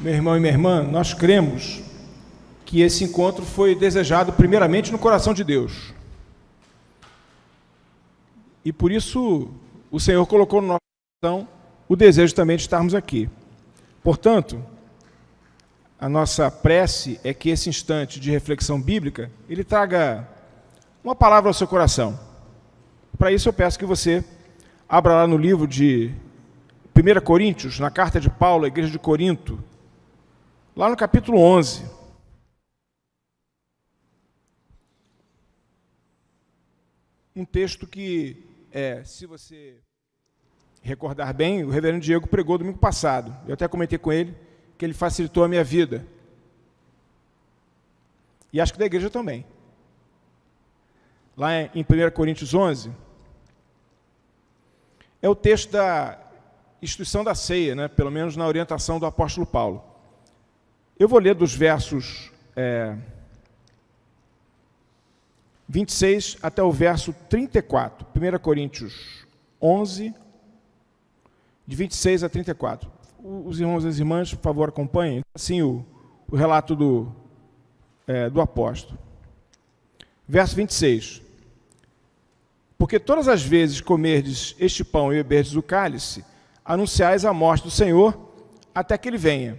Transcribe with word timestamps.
Meu 0.00 0.12
irmão 0.12 0.36
e 0.36 0.40
minha 0.40 0.52
irmã, 0.52 0.82
nós 0.82 1.14
cremos 1.14 1.80
que 2.66 2.80
esse 2.80 3.04
encontro 3.04 3.44
foi 3.44 3.76
desejado 3.76 4.32
primeiramente 4.32 4.90
no 4.90 4.98
coração 4.98 5.32
de 5.32 5.44
Deus. 5.44 5.94
E 8.64 8.72
por 8.72 8.90
isso 8.90 9.48
o 9.92 10.00
Senhor 10.00 10.26
colocou 10.26 10.60
no 10.60 10.66
nosso 10.68 10.80
coração 11.22 11.48
o 11.88 11.94
desejo 11.94 12.34
também 12.34 12.56
de 12.56 12.62
estarmos 12.62 12.92
aqui. 12.92 13.30
Portanto, 14.02 14.60
a 15.98 16.08
nossa 16.08 16.50
prece 16.50 17.20
é 17.22 17.32
que 17.32 17.48
esse 17.50 17.68
instante 17.68 18.18
de 18.18 18.32
reflexão 18.32 18.80
bíblica, 18.82 19.30
ele 19.48 19.62
traga 19.62 20.28
uma 21.04 21.14
palavra 21.14 21.48
ao 21.48 21.54
seu 21.54 21.68
coração. 21.68 22.18
Para 23.16 23.30
isso 23.30 23.48
eu 23.48 23.52
peço 23.52 23.78
que 23.78 23.86
você 23.86 24.24
abra 24.88 25.14
lá 25.14 25.26
no 25.26 25.36
livro 25.36 25.68
de 25.68 26.12
1 26.96 27.20
Coríntios, 27.24 27.78
na 27.78 27.90
carta 27.90 28.18
de 28.18 28.28
Paulo 28.28 28.64
à 28.64 28.68
igreja 28.68 28.90
de 28.90 28.98
Corinto, 28.98 29.62
lá 30.76 30.88
no 30.88 30.96
capítulo 30.96 31.38
11. 31.38 31.84
Um 37.36 37.44
texto 37.44 37.86
que, 37.86 38.44
é, 38.70 39.02
se 39.04 39.26
você 39.26 39.80
recordar 40.82 41.32
bem, 41.34 41.64
o 41.64 41.70
reverendo 41.70 42.02
Diego 42.02 42.28
pregou 42.28 42.58
domingo 42.58 42.78
passado. 42.78 43.34
Eu 43.46 43.54
até 43.54 43.66
comentei 43.66 43.98
com 43.98 44.12
ele 44.12 44.36
que 44.78 44.84
ele 44.84 44.94
facilitou 44.94 45.42
a 45.44 45.48
minha 45.48 45.64
vida. 45.64 46.06
E 48.52 48.60
acho 48.60 48.72
que 48.72 48.78
da 48.78 48.86
igreja 48.86 49.10
também. 49.10 49.44
Lá 51.36 51.52
em 51.54 51.82
1 51.82 52.10
Coríntios 52.14 52.54
11, 52.54 52.92
é 55.20 55.28
o 55.28 55.34
texto 55.34 55.72
da 55.72 56.20
instituição 56.80 57.24
da 57.24 57.34
ceia, 57.34 57.74
né? 57.74 57.88
pelo 57.88 58.10
menos 58.10 58.36
na 58.36 58.46
orientação 58.46 59.00
do 59.00 59.06
apóstolo 59.06 59.46
Paulo. 59.46 59.93
Eu 60.96 61.08
vou 61.08 61.18
ler 61.18 61.34
dos 61.34 61.54
versos 61.54 62.30
é, 62.54 62.96
26 65.68 66.38
até 66.40 66.62
o 66.62 66.70
verso 66.70 67.12
34. 67.28 68.06
1 68.14 68.38
Coríntios 68.38 69.26
11, 69.60 70.14
de 71.66 71.76
26 71.76 72.22
a 72.22 72.28
34. 72.28 72.88
Os 73.24 73.58
irmãos 73.58 73.84
e 73.84 73.88
as 73.88 73.98
irmãs, 73.98 74.32
por 74.34 74.42
favor, 74.42 74.68
acompanhem. 74.68 75.24
Assim, 75.34 75.62
o, 75.62 75.84
o 76.30 76.36
relato 76.36 76.76
do, 76.76 77.12
é, 78.06 78.30
do 78.30 78.40
apóstolo. 78.40 78.96
Verso 80.28 80.54
26. 80.54 81.22
Porque 82.78 83.00
todas 83.00 83.26
as 83.26 83.42
vezes 83.42 83.80
comerdes 83.80 84.54
este 84.60 84.84
pão 84.84 85.12
e 85.12 85.16
beberdes 85.16 85.56
o 85.56 85.62
cálice, 85.62 86.24
anunciais 86.64 87.24
a 87.24 87.32
morte 87.32 87.64
do 87.64 87.70
Senhor 87.70 88.16
até 88.72 88.96
que 88.96 89.08
ele 89.08 89.18
venha. 89.18 89.58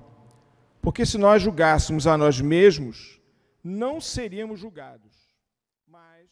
Porque 0.81 1.05
se 1.05 1.17
nós 1.17 1.43
julgássemos 1.43 2.07
a 2.07 2.17
nós 2.17 2.41
mesmos, 2.41 3.19
não 3.63 4.01
seríamos 4.01 4.59
julgados. 4.59 5.11
Mas, 5.87 6.27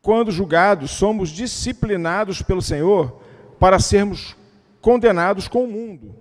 quando 0.00 0.30
julgados, 0.30 0.92
somos 0.92 1.30
disciplinados 1.30 2.40
pelo 2.42 2.62
Senhor 2.62 3.20
para 3.58 3.78
sermos 3.78 4.36
condenados 4.80 5.48
com 5.48 5.64
o 5.64 5.68
mundo. 5.68 6.14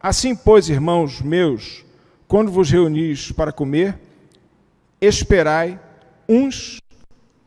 Assim, 0.00 0.34
pois, 0.34 0.68
irmãos 0.68 1.22
meus, 1.22 1.84
quando 2.26 2.50
vos 2.50 2.68
reunis 2.68 3.30
para 3.30 3.52
comer, 3.52 3.96
esperai 5.00 5.78
uns 6.28 6.80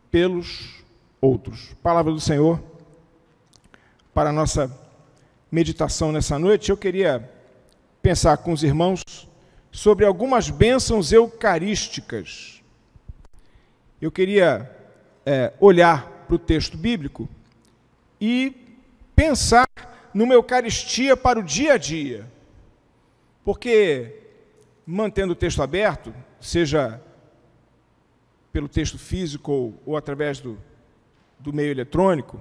pelos 0.10 0.84
outros. 1.20 1.74
Palavra 1.84 2.14
do 2.14 2.22
Senhor 2.22 2.64
para 4.14 4.30
a 4.30 4.34
nossa 4.34 4.72
meditação 5.52 6.14
nessa 6.14 6.40
noite, 6.40 6.70
eu 6.70 6.78
queria 6.78 7.30
pensar 8.06 8.38
com 8.38 8.54
os 8.54 8.62
irmãos 8.62 9.02
sobre 9.72 10.06
algumas 10.06 10.52
bênçãos 10.52 11.12
eucarísticas. 11.12 12.62
Eu 14.00 14.12
queria 14.12 14.72
é, 15.26 15.52
olhar 15.60 16.08
para 16.28 16.36
o 16.36 16.38
texto 16.38 16.78
bíblico 16.78 17.28
e 18.22 18.78
pensar 19.16 19.68
numa 20.14 20.36
Eucaristia 20.36 21.18
para 21.18 21.40
o 21.40 21.44
dia 21.44 21.74
a 21.74 21.78
dia. 21.80 22.30
Porque, 23.44 24.20
mantendo 24.86 25.34
o 25.34 25.36
texto 25.36 25.64
aberto, 25.64 26.14
seja 26.40 27.02
pelo 28.54 28.70
texto 28.70 29.00
físico 29.00 29.52
ou, 29.52 29.82
ou 29.84 29.98
através 29.98 30.40
do, 30.40 30.60
do 31.40 31.52
meio 31.52 31.72
eletrônico, 31.72 32.40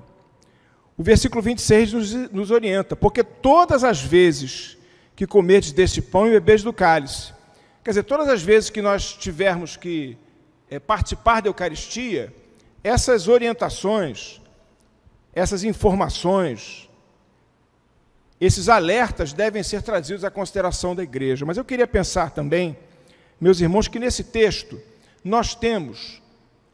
o 0.94 1.02
versículo 1.02 1.40
26 1.40 1.92
nos, 1.94 2.12
nos 2.30 2.50
orienta, 2.50 2.94
porque 2.94 3.24
todas 3.24 3.82
as 3.82 4.02
vezes 4.02 4.76
que 5.16 5.26
comerdes 5.26 5.72
deste 5.72 6.02
pão 6.02 6.26
e 6.26 6.30
bebedes 6.30 6.64
do 6.64 6.72
cálice, 6.72 7.32
quer 7.82 7.90
dizer, 7.90 8.02
todas 8.04 8.28
as 8.28 8.42
vezes 8.42 8.70
que 8.70 8.82
nós 8.82 9.12
tivermos 9.12 9.76
que 9.76 10.18
é, 10.70 10.78
participar 10.78 11.40
da 11.40 11.48
Eucaristia, 11.48 12.34
essas 12.82 13.28
orientações, 13.28 14.40
essas 15.32 15.64
informações, 15.64 16.88
esses 18.40 18.68
alertas 18.68 19.32
devem 19.32 19.62
ser 19.62 19.82
trazidos 19.82 20.24
à 20.24 20.30
consideração 20.30 20.94
da 20.94 21.02
igreja. 21.02 21.46
Mas 21.46 21.56
eu 21.56 21.64
queria 21.64 21.86
pensar 21.86 22.30
também, 22.30 22.76
meus 23.40 23.60
irmãos, 23.60 23.88
que 23.88 23.98
nesse 23.98 24.24
texto 24.24 24.80
nós 25.24 25.54
temos 25.54 26.20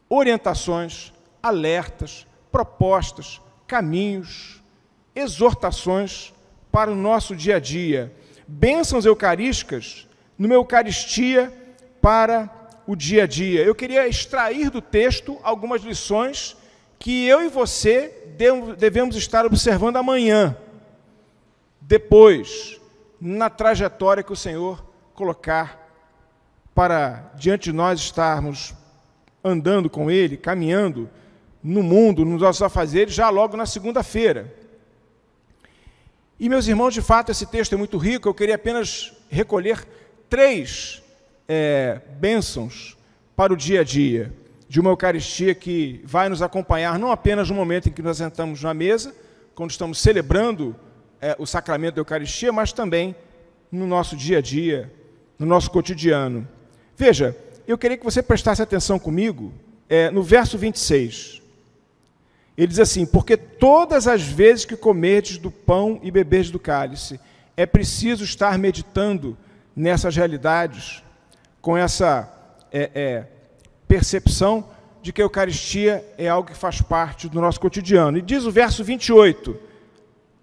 orientações, 0.08 1.12
alertas, 1.42 2.26
propostas, 2.50 3.40
caminhos, 3.66 4.60
exortações 5.14 6.32
para 6.72 6.90
o 6.90 6.96
nosso 6.96 7.36
dia 7.36 7.56
a 7.56 7.60
dia, 7.60 8.12
bênçãos 8.50 9.06
eucarísticas 9.06 10.08
numa 10.36 10.54
Eucaristia 10.54 11.52
para 12.00 12.50
o 12.86 12.96
dia 12.96 13.22
a 13.22 13.26
dia. 13.26 13.62
Eu 13.62 13.74
queria 13.74 14.08
extrair 14.08 14.70
do 14.70 14.82
texto 14.82 15.38
algumas 15.42 15.82
lições 15.82 16.56
que 16.98 17.26
eu 17.26 17.42
e 17.42 17.48
você 17.48 18.12
devemos 18.76 19.14
estar 19.14 19.46
observando 19.46 19.96
amanhã, 19.96 20.56
depois, 21.80 22.80
na 23.20 23.48
trajetória 23.48 24.22
que 24.22 24.32
o 24.32 24.36
Senhor 24.36 24.84
colocar 25.14 25.88
para 26.74 27.32
diante 27.36 27.64
de 27.64 27.72
nós 27.72 28.00
estarmos 28.00 28.74
andando 29.42 29.88
com 29.88 30.10
Ele, 30.10 30.36
caminhando 30.36 31.08
no 31.62 31.82
mundo, 31.82 32.24
nos 32.24 32.40
nossos 32.40 32.62
afazeres, 32.62 33.14
já 33.14 33.30
logo 33.30 33.56
na 33.56 33.66
segunda-feira. 33.66 34.59
E, 36.40 36.48
meus 36.48 36.66
irmãos, 36.66 36.94
de 36.94 37.02
fato, 37.02 37.30
esse 37.30 37.44
texto 37.44 37.74
é 37.74 37.76
muito 37.76 37.98
rico, 37.98 38.26
eu 38.26 38.32
queria 38.32 38.54
apenas 38.54 39.12
recolher 39.28 39.86
três 40.26 41.02
é, 41.46 42.00
bênçãos 42.18 42.96
para 43.36 43.52
o 43.52 43.56
dia 43.56 43.82
a 43.82 43.84
dia 43.84 44.32
de 44.66 44.80
uma 44.80 44.88
Eucaristia 44.88 45.54
que 45.54 46.00
vai 46.02 46.30
nos 46.30 46.40
acompanhar 46.40 46.98
não 46.98 47.12
apenas 47.12 47.50
no 47.50 47.54
momento 47.54 47.90
em 47.90 47.92
que 47.92 48.00
nós 48.00 48.16
sentamos 48.16 48.62
na 48.62 48.72
mesa, 48.72 49.14
quando 49.54 49.70
estamos 49.70 49.98
celebrando 49.98 50.74
é, 51.20 51.36
o 51.38 51.44
sacramento 51.44 51.96
da 51.96 52.00
Eucaristia, 52.00 52.50
mas 52.50 52.72
também 52.72 53.14
no 53.70 53.86
nosso 53.86 54.16
dia 54.16 54.38
a 54.38 54.40
dia, 54.40 54.90
no 55.38 55.44
nosso 55.44 55.70
cotidiano. 55.70 56.48
Veja, 56.96 57.36
eu 57.68 57.76
queria 57.76 57.98
que 57.98 58.04
você 58.04 58.22
prestasse 58.22 58.62
atenção 58.62 58.98
comigo 58.98 59.52
é, 59.90 60.10
no 60.10 60.22
verso 60.22 60.56
26. 60.56 61.39
Ele 62.60 62.66
diz 62.66 62.78
assim: 62.78 63.06
Porque 63.06 63.38
todas 63.38 64.06
as 64.06 64.20
vezes 64.20 64.66
que 64.66 64.76
comerdes 64.76 65.38
do 65.38 65.50
pão 65.50 65.98
e 66.02 66.10
beberdes 66.10 66.50
do 66.50 66.58
cálice, 66.58 67.18
é 67.56 67.64
preciso 67.64 68.22
estar 68.22 68.58
meditando 68.58 69.34
nessas 69.74 70.14
realidades, 70.14 71.02
com 71.62 71.74
essa 71.74 72.30
é, 72.70 72.90
é, 72.94 73.26
percepção 73.88 74.68
de 75.00 75.10
que 75.10 75.22
a 75.22 75.24
Eucaristia 75.24 76.04
é 76.18 76.28
algo 76.28 76.50
que 76.50 76.56
faz 76.56 76.82
parte 76.82 77.30
do 77.30 77.40
nosso 77.40 77.58
cotidiano. 77.58 78.18
E 78.18 78.22
diz 78.22 78.44
o 78.44 78.50
verso 78.50 78.84
28: 78.84 79.56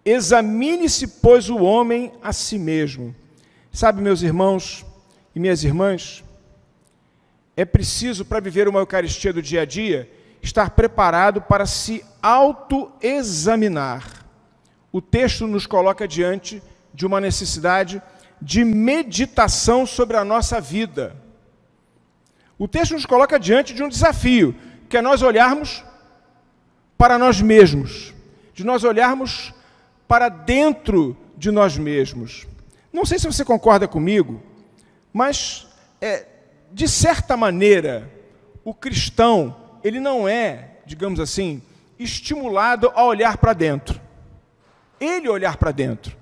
Examine-se, 0.03 1.19
pois, 1.21 1.51
o 1.51 1.57
homem 1.57 2.11
a 2.23 2.33
si 2.33 2.57
mesmo. 2.57 3.15
Sabe, 3.71 4.01
meus 4.01 4.23
irmãos 4.23 4.83
e 5.35 5.39
minhas 5.39 5.63
irmãs, 5.63 6.23
é 7.55 7.63
preciso, 7.63 8.25
para 8.25 8.39
viver 8.39 8.67
uma 8.67 8.79
Eucaristia 8.79 9.31
do 9.31 9.39
dia 9.39 9.61
a 9.61 9.65
dia, 9.65 10.09
estar 10.42 10.72
preparado 10.72 11.42
para 11.42 11.66
se 11.66 12.04
autoexaminar. 12.22 14.25
O 14.92 15.01
texto 15.01 15.48
nos 15.48 15.66
coloca 15.66 16.07
diante 16.07 16.62
de 16.94 17.06
uma 17.06 17.22
necessidade 17.22 18.01
de 18.42 18.63
meditação 18.63 19.86
sobre 19.86 20.18
a 20.18 20.24
nossa 20.24 20.62
vida. 20.62 21.16
O 22.57 22.68
texto 22.68 22.94
nos 22.94 23.06
coloca 23.06 23.39
diante 23.39 23.74
de 23.74 23.84
um 23.84 23.89
desafio, 23.89 24.56
que 24.89 24.98
é 24.98 25.01
nós 25.01 25.22
olharmos 25.22 25.84
para 26.98 27.19
nós 27.19 27.42
mesmos, 27.42 28.13
de 28.54 28.63
nós 28.63 28.84
olharmos 28.84 29.54
para 30.07 30.30
dentro 30.30 31.16
de 31.38 31.51
nós 31.51 31.78
mesmos. 31.78 32.48
Não 32.92 33.06
sei 33.06 33.19
se 33.19 33.28
você 33.28 33.45
concorda 33.45 33.88
comigo, 33.88 34.42
mas 35.13 35.68
é, 36.01 36.25
de 36.72 36.88
certa 36.88 37.38
maneira 37.38 38.12
o 38.63 38.74
cristão 38.74 39.56
ele 39.88 40.00
não 40.00 40.28
é, 40.28 40.72
digamos 40.86 41.19
assim, 41.19 41.62
estimulado 41.98 42.92
a 42.94 43.04
olhar 43.04 43.38
para 43.38 43.54
dentro. 43.54 44.00
Ele 45.00 45.30
olhar 45.30 45.57
para 45.57 45.72
dentro. 45.72 46.16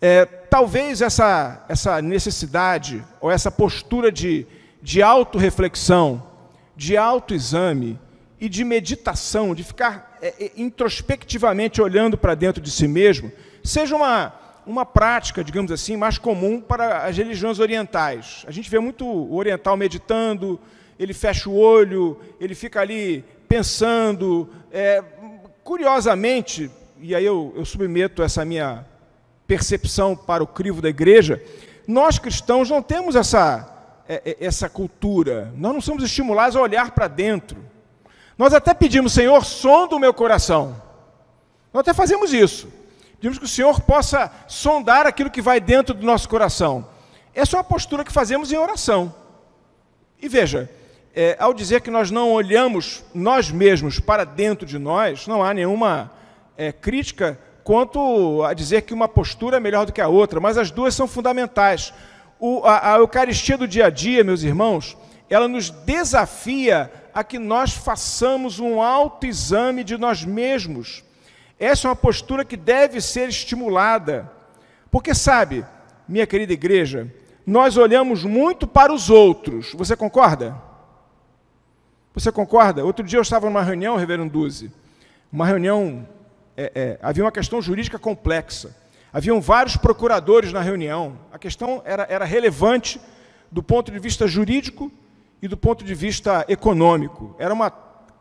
É, 0.00 0.24
talvez 0.24 1.02
essa, 1.02 1.64
essa 1.68 2.00
necessidade 2.00 3.04
ou 3.20 3.30
essa 3.30 3.50
postura 3.50 4.10
de, 4.10 4.46
de 4.82 5.02
autorreflexão, 5.02 6.26
de 6.74 6.96
autoexame 6.96 7.98
e 8.40 8.48
de 8.48 8.64
meditação, 8.64 9.54
de 9.54 9.62
ficar 9.62 10.18
é, 10.22 10.46
é 10.46 10.52
introspectivamente 10.56 11.82
olhando 11.82 12.16
para 12.16 12.34
dentro 12.34 12.62
de 12.62 12.70
si 12.70 12.88
mesmo, 12.88 13.30
seja 13.62 13.94
uma, 13.94 14.32
uma 14.66 14.86
prática, 14.86 15.44
digamos 15.44 15.70
assim, 15.70 15.96
mais 15.96 16.16
comum 16.16 16.60
para 16.60 17.04
as 17.04 17.16
religiões 17.16 17.58
orientais. 17.58 18.44
A 18.46 18.50
gente 18.50 18.70
vê 18.70 18.78
muito 18.78 19.04
o 19.04 19.36
oriental 19.36 19.76
meditando, 19.76 20.58
ele 21.00 21.14
fecha 21.14 21.48
o 21.48 21.56
olho, 21.56 22.20
ele 22.38 22.54
fica 22.54 22.78
ali 22.78 23.24
pensando. 23.48 24.50
É, 24.70 25.02
curiosamente, 25.64 26.70
e 27.00 27.14
aí 27.14 27.24
eu, 27.24 27.54
eu 27.56 27.64
submeto 27.64 28.22
essa 28.22 28.44
minha 28.44 28.84
percepção 29.46 30.14
para 30.14 30.44
o 30.44 30.46
crivo 30.46 30.82
da 30.82 30.90
igreja, 30.90 31.42
nós 31.88 32.18
cristãos 32.18 32.68
não 32.68 32.82
temos 32.82 33.16
essa, 33.16 34.02
é, 34.06 34.20
é, 34.26 34.44
essa 34.44 34.68
cultura, 34.68 35.50
nós 35.56 35.72
não 35.72 35.80
somos 35.80 36.04
estimulados 36.04 36.54
a 36.54 36.60
olhar 36.60 36.90
para 36.90 37.08
dentro. 37.08 37.56
Nós 38.36 38.52
até 38.52 38.74
pedimos, 38.74 39.14
Senhor, 39.14 39.42
sonda 39.42 39.96
o 39.96 39.98
meu 39.98 40.12
coração. 40.12 40.80
Nós 41.72 41.80
até 41.80 41.94
fazemos 41.94 42.34
isso. 42.34 42.68
Pedimos 43.14 43.38
que 43.38 43.44
o 43.44 43.48
Senhor 43.48 43.80
possa 43.80 44.30
sondar 44.46 45.06
aquilo 45.06 45.30
que 45.30 45.40
vai 45.40 45.60
dentro 45.60 45.94
do 45.94 46.04
nosso 46.04 46.28
coração. 46.28 46.86
Essa 47.34 47.56
é 47.56 47.58
uma 47.58 47.64
postura 47.64 48.04
que 48.04 48.12
fazemos 48.12 48.52
em 48.52 48.58
oração. 48.58 49.14
E 50.20 50.28
veja, 50.28 50.70
é, 51.14 51.36
ao 51.38 51.52
dizer 51.52 51.80
que 51.80 51.90
nós 51.90 52.10
não 52.10 52.32
olhamos 52.32 53.02
nós 53.12 53.50
mesmos 53.50 53.98
para 53.98 54.24
dentro 54.24 54.66
de 54.66 54.78
nós, 54.78 55.26
não 55.26 55.42
há 55.42 55.52
nenhuma 55.52 56.10
é, 56.56 56.72
crítica 56.72 57.38
quanto 57.64 58.42
a 58.44 58.54
dizer 58.54 58.82
que 58.82 58.94
uma 58.94 59.08
postura 59.08 59.56
é 59.56 59.60
melhor 59.60 59.86
do 59.86 59.92
que 59.92 60.00
a 60.00 60.08
outra, 60.08 60.40
mas 60.40 60.56
as 60.56 60.70
duas 60.70 60.94
são 60.94 61.06
fundamentais. 61.06 61.92
O, 62.38 62.64
a, 62.64 62.94
a 62.94 62.98
Eucaristia 62.98 63.56
do 63.56 63.68
dia 63.68 63.86
a 63.86 63.90
dia, 63.90 64.24
meus 64.24 64.42
irmãos, 64.42 64.96
ela 65.28 65.46
nos 65.46 65.70
desafia 65.70 66.90
a 67.12 67.22
que 67.22 67.38
nós 67.38 67.72
façamos 67.72 68.58
um 68.58 68.80
autoexame 68.80 69.84
de 69.84 69.96
nós 69.96 70.24
mesmos. 70.24 71.04
Essa 71.58 71.86
é 71.86 71.90
uma 71.90 71.96
postura 71.96 72.44
que 72.44 72.56
deve 72.56 73.00
ser 73.00 73.28
estimulada. 73.28 74.30
Porque, 74.90 75.14
sabe, 75.14 75.64
minha 76.08 76.26
querida 76.26 76.52
igreja, 76.52 77.12
nós 77.46 77.76
olhamos 77.76 78.24
muito 78.24 78.66
para 78.66 78.92
os 78.92 79.10
outros. 79.10 79.72
Você 79.74 79.94
concorda? 79.94 80.69
Você 82.14 82.32
concorda? 82.32 82.84
Outro 82.84 83.04
dia 83.04 83.18
eu 83.18 83.22
estava 83.22 83.46
numa 83.46 83.62
reunião, 83.62 83.96
Reverendo 83.96 84.30
Duzi, 84.30 84.72
uma 85.32 85.46
reunião 85.46 86.06
é, 86.56 86.72
é, 86.74 86.98
havia 87.00 87.24
uma 87.24 87.32
questão 87.32 87.62
jurídica 87.62 87.98
complexa. 87.98 88.76
Haviam 89.12 89.40
vários 89.40 89.76
procuradores 89.76 90.52
na 90.52 90.60
reunião. 90.60 91.18
A 91.32 91.38
questão 91.38 91.82
era, 91.84 92.06
era 92.08 92.24
relevante 92.24 93.00
do 93.50 93.62
ponto 93.62 93.90
de 93.90 93.98
vista 93.98 94.26
jurídico 94.26 94.90
e 95.42 95.48
do 95.48 95.56
ponto 95.56 95.84
de 95.84 95.94
vista 95.94 96.44
econômico. 96.48 97.34
Era 97.38 97.52
uma 97.52 97.72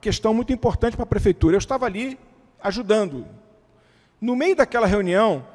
questão 0.02 0.34
muito 0.34 0.54
importante 0.54 0.96
para 0.96 1.04
a 1.04 1.08
prefeitura. 1.08 1.56
Eu 1.56 1.60
estava 1.60 1.86
ali 1.86 2.18
ajudando. 2.62 3.26
No 4.20 4.36
meio 4.36 4.56
daquela 4.56 4.88
reunião, 4.88 5.46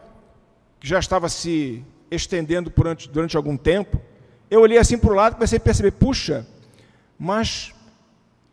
que 0.79 0.87
já 0.87 0.99
estava 0.99 1.29
se 1.29 1.85
estendendo 2.11 2.71
durante, 2.71 3.09
durante 3.09 3.37
algum 3.37 3.57
tempo, 3.57 4.01
eu 4.51 4.61
olhei 4.61 4.79
assim 4.79 4.99
para 4.99 5.11
o 5.11 5.15
lado 5.15 5.33
e 5.33 5.37
comecei 5.37 5.59
a 5.59 5.61
perceber: 5.61 5.93
puxa, 5.93 6.47
mas 7.19 7.74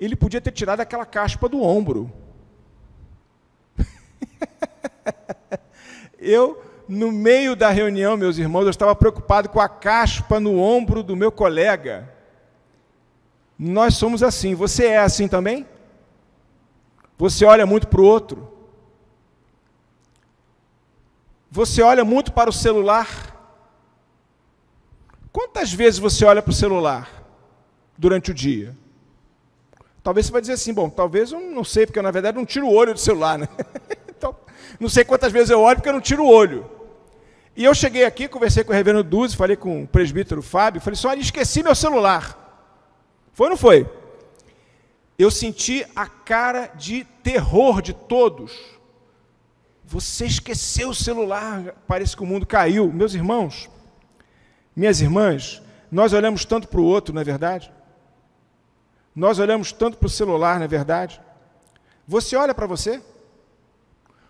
ele 0.05 0.15
podia 0.15 0.41
ter 0.41 0.51
tirado 0.51 0.79
aquela 0.79 1.05
caspa 1.05 1.47
do 1.47 1.61
ombro. 1.61 2.11
eu, 6.17 6.59
no 6.87 7.11
meio 7.11 7.55
da 7.55 7.69
reunião, 7.69 8.17
meus 8.17 8.39
irmãos, 8.39 8.63
eu 8.63 8.71
estava 8.71 8.95
preocupado 8.95 9.49
com 9.49 9.59
a 9.59 9.69
caspa 9.69 10.39
no 10.39 10.59
ombro 10.59 11.03
do 11.03 11.15
meu 11.15 11.31
colega. 11.31 12.11
Nós 13.59 13.93
somos 13.93 14.23
assim. 14.23 14.55
Você 14.55 14.87
é 14.87 14.97
assim 14.97 15.27
também? 15.27 15.67
Você 17.15 17.45
olha 17.45 17.67
muito 17.67 17.87
para 17.87 18.01
o 18.01 18.05
outro? 18.05 18.51
Você 21.51 21.83
olha 21.83 22.03
muito 22.03 22.33
para 22.33 22.49
o 22.49 22.53
celular? 22.53 23.07
Quantas 25.31 25.71
vezes 25.71 25.99
você 25.99 26.25
olha 26.25 26.41
para 26.41 26.49
o 26.49 26.55
celular 26.55 27.23
durante 27.95 28.31
o 28.31 28.33
dia? 28.33 28.80
Talvez 30.03 30.25
você 30.25 30.31
vai 30.31 30.41
dizer 30.41 30.53
assim, 30.53 30.73
bom, 30.73 30.89
talvez 30.89 31.31
eu 31.31 31.39
não 31.39 31.63
sei, 31.63 31.85
porque 31.85 31.99
eu, 31.99 32.03
na 32.03 32.11
verdade 32.11 32.37
não 32.37 32.45
tiro 32.45 32.67
o 32.67 32.73
olho 32.73 32.93
do 32.93 32.99
celular, 32.99 33.37
né? 33.37 33.47
então, 34.09 34.35
não 34.79 34.89
sei 34.89 35.03
quantas 35.03 35.31
vezes 35.31 35.49
eu 35.49 35.59
olho 35.59 35.77
porque 35.77 35.89
eu 35.89 35.93
não 35.93 36.01
tiro 36.01 36.23
o 36.23 36.29
olho. 36.29 36.69
E 37.55 37.63
eu 37.63 37.75
cheguei 37.75 38.05
aqui, 38.05 38.27
conversei 38.27 38.63
com 38.63 38.71
o 38.71 38.75
reverendo 38.75 39.03
Duzi, 39.03 39.35
falei 39.35 39.55
com 39.55 39.83
o 39.83 39.87
presbítero 39.87 40.41
Fábio, 40.41 40.81
falei 40.81 40.97
assim, 40.97 41.19
esqueci 41.19 41.61
meu 41.61 41.75
celular. 41.75 42.37
Foi 43.33 43.47
ou 43.47 43.51
não 43.51 43.57
foi? 43.57 43.87
Eu 45.19 45.29
senti 45.29 45.85
a 45.95 46.07
cara 46.07 46.67
de 46.67 47.03
terror 47.21 47.81
de 47.81 47.93
todos. 47.93 48.51
Você 49.85 50.25
esqueceu 50.25 50.89
o 50.89 50.95
celular, 50.95 51.75
parece 51.85 52.15
que 52.15 52.23
o 52.23 52.25
mundo 52.25 52.45
caiu. 52.45 52.91
Meus 52.91 53.13
irmãos, 53.13 53.69
minhas 54.75 55.01
irmãs, 55.01 55.61
nós 55.91 56.13
olhamos 56.13 56.45
tanto 56.45 56.67
para 56.67 56.79
o 56.79 56.85
outro, 56.85 57.13
não 57.13 57.21
é 57.21 57.25
verdade? 57.25 57.71
Nós 59.15 59.39
olhamos 59.39 59.71
tanto 59.71 59.97
para 59.97 60.07
o 60.07 60.09
celular, 60.09 60.57
não 60.57 60.65
é 60.65 60.67
verdade? 60.67 61.21
Você 62.07 62.35
olha 62.35 62.53
para 62.53 62.65
você? 62.65 63.01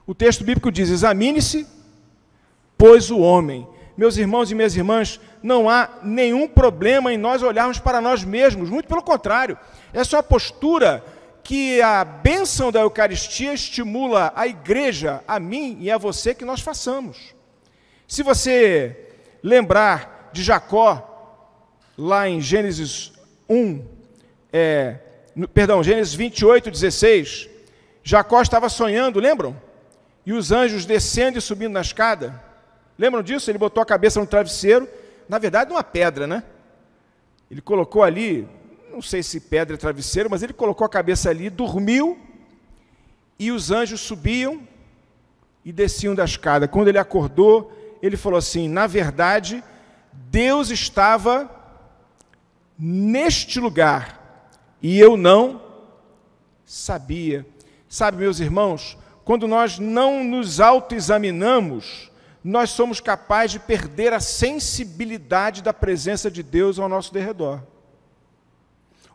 O 0.05 0.15
texto 0.15 0.43
bíblico 0.43 0.71
diz: 0.71 0.89
examine-se, 0.89 1.67
pois 2.77 3.11
o 3.11 3.19
homem. 3.19 3.67
Meus 3.95 4.17
irmãos 4.17 4.49
e 4.49 4.55
minhas 4.55 4.75
irmãs, 4.75 5.19
não 5.43 5.69
há 5.69 5.89
nenhum 6.01 6.47
problema 6.47 7.13
em 7.13 7.17
nós 7.17 7.43
olharmos 7.43 7.77
para 7.77 8.01
nós 8.01 8.23
mesmos, 8.23 8.69
muito 8.69 8.87
pelo 8.87 9.03
contrário. 9.03 9.57
Essa 9.93 10.15
é 10.15 10.17
uma 10.17 10.23
postura 10.23 11.03
que 11.43 11.81
a 11.81 12.03
bênção 12.03 12.71
da 12.71 12.81
Eucaristia 12.81 13.53
estimula 13.53 14.31
a 14.35 14.47
igreja, 14.47 15.23
a 15.27 15.39
mim 15.39 15.77
e 15.79 15.91
a 15.91 15.97
você 15.97 16.33
que 16.33 16.45
nós 16.45 16.61
façamos. 16.61 17.35
Se 18.07 18.23
você 18.23 19.13
lembrar 19.43 20.29
de 20.33 20.41
Jacó, 20.43 21.07
lá 21.97 22.27
em 22.27 22.41
Gênesis 22.41 23.13
1, 23.49 23.85
é, 24.51 24.97
no, 25.35 25.47
perdão, 25.47 25.83
Gênesis 25.83 26.13
28, 26.13 26.69
16, 26.69 27.49
Jacó 28.03 28.41
estava 28.41 28.67
sonhando, 28.69 29.19
lembram? 29.19 29.59
E 30.25 30.33
os 30.33 30.51
anjos 30.51 30.85
descendo 30.85 31.37
e 31.37 31.41
subindo 31.41 31.73
na 31.73 31.81
escada. 31.81 32.41
Lembram 32.97 33.23
disso? 33.23 33.49
Ele 33.49 33.57
botou 33.57 33.81
a 33.81 33.85
cabeça 33.85 34.19
no 34.19 34.27
travesseiro, 34.27 34.87
na 35.27 35.39
verdade, 35.39 35.69
numa 35.69 35.83
pedra, 35.83 36.27
né? 36.27 36.43
Ele 37.49 37.61
colocou 37.61 38.03
ali, 38.03 38.47
não 38.91 39.01
sei 39.01 39.23
se 39.23 39.39
pedra 39.39 39.75
é 39.75 39.77
travesseiro, 39.77 40.29
mas 40.29 40.43
ele 40.43 40.53
colocou 40.53 40.85
a 40.85 40.89
cabeça 40.89 41.29
ali, 41.29 41.49
dormiu, 41.49 42.19
e 43.39 43.51
os 43.51 43.71
anjos 43.71 44.01
subiam 44.01 44.61
e 45.65 45.71
desciam 45.71 46.13
da 46.13 46.23
escada. 46.23 46.67
Quando 46.67 46.89
ele 46.89 46.97
acordou, 46.97 47.71
ele 48.01 48.17
falou 48.17 48.37
assim: 48.37 48.67
na 48.69 48.85
verdade, 48.87 49.63
Deus 50.13 50.69
estava 50.69 51.49
neste 52.77 53.59
lugar 53.59 54.20
e 54.81 54.99
eu 54.99 55.15
não 55.15 55.61
sabia. 56.65 57.45
Sabe, 57.87 58.17
meus 58.17 58.39
irmãos, 58.39 58.97
quando 59.23 59.47
nós 59.47 59.77
não 59.77 60.23
nos 60.23 60.59
autoexaminamos, 60.59 62.09
nós 62.43 62.71
somos 62.71 62.99
capazes 62.99 63.51
de 63.51 63.59
perder 63.59 64.13
a 64.13 64.19
sensibilidade 64.19 65.61
da 65.61 65.73
presença 65.73 66.31
de 66.31 66.41
Deus 66.41 66.79
ao 66.79 66.89
nosso 66.89 67.13
derredor. 67.13 67.61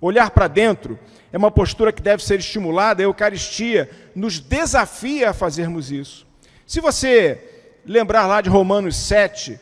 Olhar 0.01 0.31
para 0.31 0.47
dentro 0.47 0.99
é 1.33 1.39
uma 1.39 1.51
postura 1.51 1.93
que 1.93 2.03
deve 2.03 2.23
ser 2.23 2.39
estimulada, 2.39 3.03
a 3.03 3.05
Eucaristia 3.05 3.91
nos 4.15 4.39
desafia 4.39 5.31
a 5.31 5.35
fazermos 5.35 5.91
isso. 5.91 6.27
Se 6.67 6.81
você 6.81 7.79
lembrar 7.85 8.27
lá 8.27 8.41
de 8.41 8.51
Romanos 8.51 8.97
7, 8.97 9.59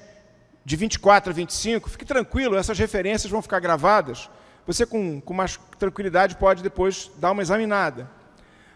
de 0.64 0.76
24 0.76 1.30
a 1.30 1.34
25, 1.34 1.88
fique 1.88 2.04
tranquilo, 2.04 2.56
essas 2.56 2.78
referências 2.78 3.30
vão 3.30 3.42
ficar 3.42 3.60
gravadas 3.60 4.28
você 4.66 4.86
com, 4.86 5.20
com 5.20 5.34
mais 5.34 5.58
tranquilidade 5.78 6.36
pode 6.36 6.62
depois 6.62 7.10
dar 7.18 7.32
uma 7.32 7.42
examinada. 7.42 8.10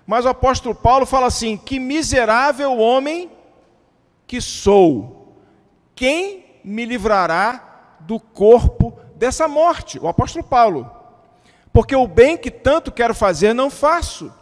Mas 0.07 0.25
o 0.25 0.29
apóstolo 0.29 0.75
Paulo 0.75 1.07
fala 1.07 1.27
assim: 1.27 1.57
Que 1.57 1.79
miserável 1.79 2.79
homem 2.79 3.31
que 4.27 4.41
sou! 4.41 5.37
Quem 5.95 6.61
me 6.63 6.85
livrará 6.85 7.97
do 8.01 8.21
corpo 8.21 8.99
dessa 9.17 9.49
morte? 9.49 9.99
O 9.99 10.09
apóstolo 10.09 10.45
Paulo. 10.45 10.91
Porque 11.73 11.97
o 11.97 12.07
bem 12.07 12.37
que 12.37 12.51
tanto 12.51 12.93
quero 12.93 13.15
fazer, 13.15 13.55
não 13.55 13.71
faço. 13.71 14.33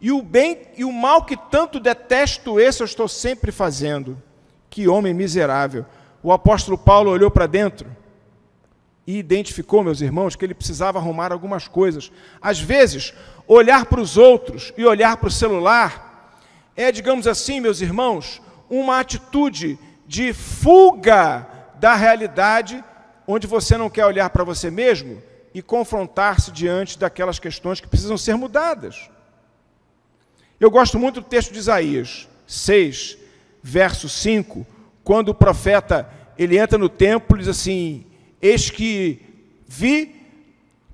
E 0.00 0.12
o 0.12 0.22
bem 0.22 0.62
e 0.76 0.84
o 0.84 0.92
mal 0.92 1.24
que 1.24 1.36
tanto 1.36 1.80
detesto, 1.80 2.60
esse 2.60 2.82
eu 2.82 2.84
estou 2.84 3.08
sempre 3.08 3.50
fazendo. 3.50 4.20
Que 4.70 4.86
homem 4.86 5.14
miserável. 5.14 5.84
O 6.22 6.32
apóstolo 6.32 6.76
Paulo 6.76 7.10
olhou 7.10 7.30
para 7.30 7.46
dentro 7.46 7.97
e 9.08 9.16
identificou, 9.16 9.82
meus 9.82 10.02
irmãos, 10.02 10.36
que 10.36 10.44
ele 10.44 10.52
precisava 10.52 10.98
arrumar 10.98 11.32
algumas 11.32 11.66
coisas. 11.66 12.12
Às 12.42 12.60
vezes, 12.60 13.14
olhar 13.46 13.86
para 13.86 14.02
os 14.02 14.18
outros 14.18 14.70
e 14.76 14.84
olhar 14.84 15.16
para 15.16 15.28
o 15.28 15.30
celular 15.32 16.36
é, 16.76 16.92
digamos 16.92 17.26
assim, 17.26 17.58
meus 17.58 17.80
irmãos, 17.80 18.40
uma 18.68 19.00
atitude 19.00 19.78
de 20.06 20.34
fuga 20.34 21.44
da 21.80 21.94
realidade, 21.94 22.84
onde 23.26 23.46
você 23.46 23.78
não 23.78 23.90
quer 23.90 24.04
olhar 24.04 24.28
para 24.28 24.44
você 24.44 24.70
mesmo 24.70 25.22
e 25.52 25.62
confrontar-se 25.62 26.52
diante 26.52 26.98
daquelas 26.98 27.38
questões 27.38 27.80
que 27.80 27.88
precisam 27.88 28.18
ser 28.18 28.36
mudadas. 28.36 29.10
Eu 30.60 30.70
gosto 30.70 30.98
muito 31.00 31.22
do 31.22 31.26
texto 31.26 31.50
de 31.50 31.58
Isaías 31.58 32.28
6, 32.46 33.18
verso 33.60 34.06
5, 34.06 34.66
quando 35.02 35.30
o 35.30 35.34
profeta 35.34 36.08
ele 36.38 36.58
entra 36.58 36.76
no 36.78 36.90
templo 36.90 37.36
e 37.36 37.40
diz 37.40 37.48
assim: 37.48 38.04
Eis 38.40 38.70
que 38.70 39.20
vi 39.66 40.14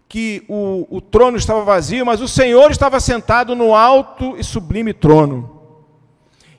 que 0.09 0.45
o, 0.49 0.87
o 0.89 1.01
trono 1.01 1.37
estava 1.37 1.65
vazio, 1.65 2.07
mas 2.07 2.21
o 2.21 2.29
Senhor 2.29 2.71
estava 2.71 3.01
sentado 3.01 3.55
no 3.55 3.75
alto 3.75 4.37
e 4.39 4.45
sublime 4.45 4.93
trono. 4.93 5.61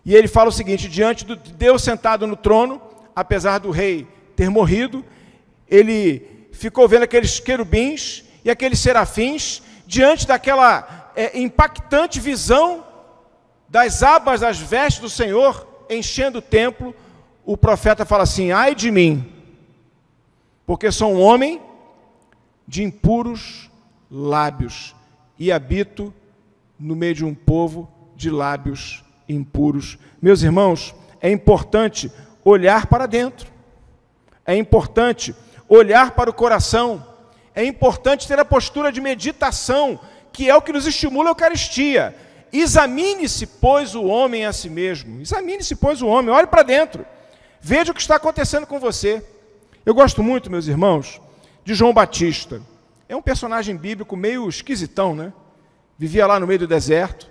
E 0.06 0.13
ele 0.13 0.27
fala 0.27 0.50
o 0.50 0.54
seguinte: 0.54 0.88
diante 0.88 1.25
de 1.25 1.36
Deus 1.54 1.82
sentado 1.82 2.27
no 2.27 2.36
trono, 2.36 2.82
apesar 3.15 3.60
do 3.60 3.72
rei 3.72 4.08
ter 4.36 4.50
morrido, 4.50 5.04
ele 5.68 6.48
ficou 6.51 6.88
vendo 6.88 7.04
aqueles 7.04 7.39
querubins 7.39 8.24
e 8.44 8.50
aqueles 8.50 8.80
serafins, 8.80 9.63
diante 9.88 10.27
daquela 10.27 11.12
é, 11.15 11.39
impactante 11.39 12.20
visão 12.20 12.84
das 13.68 14.04
abas 14.04 14.42
das 14.42 14.60
vestes 14.60 15.01
do 15.01 15.10
Senhor 15.10 15.65
enchendo 15.89 16.39
o 16.39 16.42
templo, 16.42 16.96
o 17.44 17.58
profeta 17.58 18.06
fala 18.06 18.24
assim: 18.24 18.51
ai 18.51 18.75
de 18.75 18.92
mim, 18.92 19.35
porque 20.65 20.91
sou 20.91 21.13
um 21.13 21.22
homem 21.22 21.62
de 22.67 22.84
impuros 22.84 23.69
lábios 24.10 24.95
e 25.38 25.51
habito 25.51 26.13
no 26.79 26.95
meio 26.95 27.13
de 27.13 27.25
um 27.25 27.34
povo 27.36 27.89
de 28.15 28.29
lábios 28.29 29.03
impuros. 29.27 29.98
Meus 30.22 30.41
irmãos, 30.41 30.95
é 31.22 31.31
importante 31.31 32.12
olhar 32.43 32.88
para 32.88 33.05
dentro, 33.05 33.51
é 34.45 34.55
importante 34.55 35.36
olhar 35.67 36.12
para 36.12 36.29
o 36.29 36.34
coração, 36.34 37.05
é 37.53 37.63
importante 37.63 38.27
ter 38.27 38.39
a 38.39 38.45
postura 38.45 38.91
de 38.91 39.01
meditação, 39.01 40.00
que 40.31 40.50
é 40.50 40.55
o 40.55 40.62
que 40.62 40.74
nos 40.74 40.86
estimula 40.86 41.29
a 41.29 41.31
Eucaristia. 41.31 42.15
Examine-se, 42.51 43.48
pois, 43.48 43.95
o 43.95 44.05
homem 44.05 44.45
a 44.45 44.53
si 44.53 44.69
mesmo. 44.69 45.22
Examine-se, 45.22 45.75
pois, 45.75 46.01
o 46.01 46.07
homem. 46.07 46.34
Olhe 46.34 46.48
para 46.48 46.63
dentro. 46.63 47.05
Veja 47.60 47.91
o 47.91 47.95
que 47.95 48.01
está 48.01 48.15
acontecendo 48.15 48.67
com 48.67 48.79
você. 48.79 49.24
Eu 49.86 49.94
gosto 49.94 50.24
muito, 50.24 50.50
meus 50.50 50.65
irmãos, 50.65 51.22
de 51.63 51.75
João 51.75 51.94
Batista. 51.94 52.60
É 53.08 53.15
um 53.15 53.22
personagem 53.22 53.77
bíblico 53.77 54.18
meio 54.18 54.50
esquisitão, 54.50 55.13
né? 55.13 55.32
Vivia 55.96 56.25
lá 56.25 56.39
no 56.39 56.48
meio 56.48 56.62
do 56.62 56.68
deserto, 56.68 57.30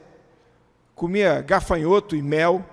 comia 0.95 1.41
gafanhoto 1.41 2.15
e 2.15 2.23
mel, 2.23 2.65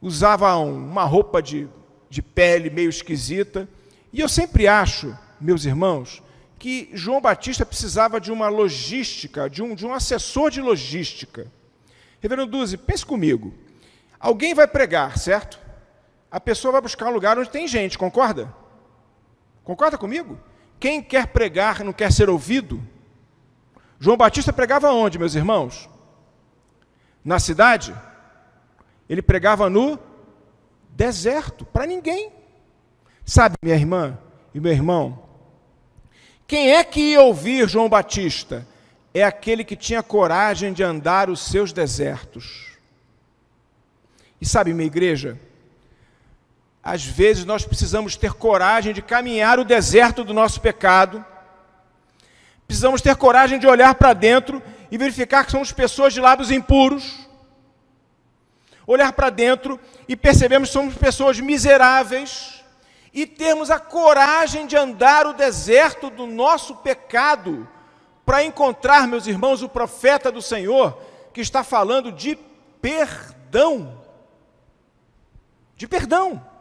usava 0.00 0.54
uma 0.58 1.02
roupa 1.02 1.42
de, 1.42 1.68
de 2.08 2.22
pele 2.22 2.70
meio 2.70 2.88
esquisita. 2.88 3.68
E 4.12 4.20
eu 4.20 4.28
sempre 4.28 4.68
acho, 4.68 5.18
meus 5.40 5.64
irmãos, 5.64 6.22
que 6.56 6.88
João 6.92 7.20
Batista 7.20 7.66
precisava 7.66 8.20
de 8.20 8.30
uma 8.30 8.48
logística, 8.48 9.50
de 9.50 9.64
um, 9.64 9.74
de 9.74 9.84
um 9.84 9.92
assessor 9.92 10.48
de 10.48 10.60
logística. 10.60 11.50
Reverendo 12.20 12.52
Duzi, 12.52 12.76
pense 12.76 13.04
comigo. 13.04 13.52
Alguém 14.20 14.54
vai 14.54 14.68
pregar, 14.68 15.18
certo? 15.18 15.58
A 16.30 16.38
pessoa 16.38 16.70
vai 16.70 16.80
buscar 16.80 17.08
um 17.08 17.12
lugar 17.12 17.36
onde 17.36 17.50
tem 17.50 17.66
gente, 17.66 17.98
concorda? 17.98 18.61
Concorda 19.64 19.96
comigo? 19.96 20.38
Quem 20.78 21.02
quer 21.02 21.28
pregar 21.28 21.84
não 21.84 21.92
quer 21.92 22.12
ser 22.12 22.28
ouvido? 22.28 22.82
João 23.98 24.16
Batista 24.16 24.52
pregava 24.52 24.90
onde, 24.90 25.18
meus 25.18 25.34
irmãos? 25.34 25.88
Na 27.24 27.38
cidade? 27.38 27.94
Ele 29.08 29.22
pregava 29.22 29.70
no 29.70 29.98
deserto, 30.90 31.64
para 31.64 31.86
ninguém. 31.86 32.32
Sabe, 33.24 33.56
minha 33.62 33.76
irmã 33.76 34.18
e 34.52 34.58
meu 34.58 34.72
irmão, 34.72 35.22
quem 36.46 36.72
é 36.72 36.82
que 36.84 37.12
ia 37.12 37.22
ouvir 37.22 37.68
João 37.68 37.88
Batista? 37.88 38.66
É 39.14 39.22
aquele 39.22 39.64
que 39.64 39.76
tinha 39.76 40.02
coragem 40.02 40.72
de 40.72 40.82
andar 40.82 41.30
os 41.30 41.40
seus 41.40 41.72
desertos. 41.72 42.72
E 44.40 44.46
sabe, 44.46 44.74
minha 44.74 44.86
igreja, 44.86 45.38
às 46.82 47.04
vezes 47.04 47.44
nós 47.44 47.64
precisamos 47.64 48.16
ter 48.16 48.32
coragem 48.32 48.92
de 48.92 49.00
caminhar 49.00 49.60
o 49.60 49.64
deserto 49.64 50.24
do 50.24 50.34
nosso 50.34 50.60
pecado. 50.60 51.24
Precisamos 52.66 53.00
ter 53.00 53.14
coragem 53.14 53.58
de 53.58 53.66
olhar 53.68 53.94
para 53.94 54.12
dentro 54.12 54.60
e 54.90 54.98
verificar 54.98 55.44
que 55.44 55.52
somos 55.52 55.70
pessoas 55.70 56.12
de 56.12 56.20
lábios 56.20 56.50
impuros. 56.50 57.28
Olhar 58.84 59.12
para 59.12 59.30
dentro 59.30 59.78
e 60.08 60.16
percebemos 60.16 60.70
que 60.70 60.72
somos 60.72 60.94
pessoas 60.96 61.38
miseráveis 61.38 62.64
e 63.14 63.26
termos 63.26 63.70
a 63.70 63.78
coragem 63.78 64.66
de 64.66 64.76
andar 64.76 65.26
o 65.26 65.34
deserto 65.34 66.10
do 66.10 66.26
nosso 66.26 66.76
pecado 66.76 67.68
para 68.26 68.42
encontrar, 68.42 69.06
meus 69.06 69.26
irmãos, 69.28 69.62
o 69.62 69.68
profeta 69.68 70.32
do 70.32 70.42
Senhor 70.42 70.98
que 71.32 71.40
está 71.40 71.62
falando 71.62 72.10
de 72.10 72.36
perdão. 72.80 74.02
De 75.76 75.86
perdão. 75.86 76.51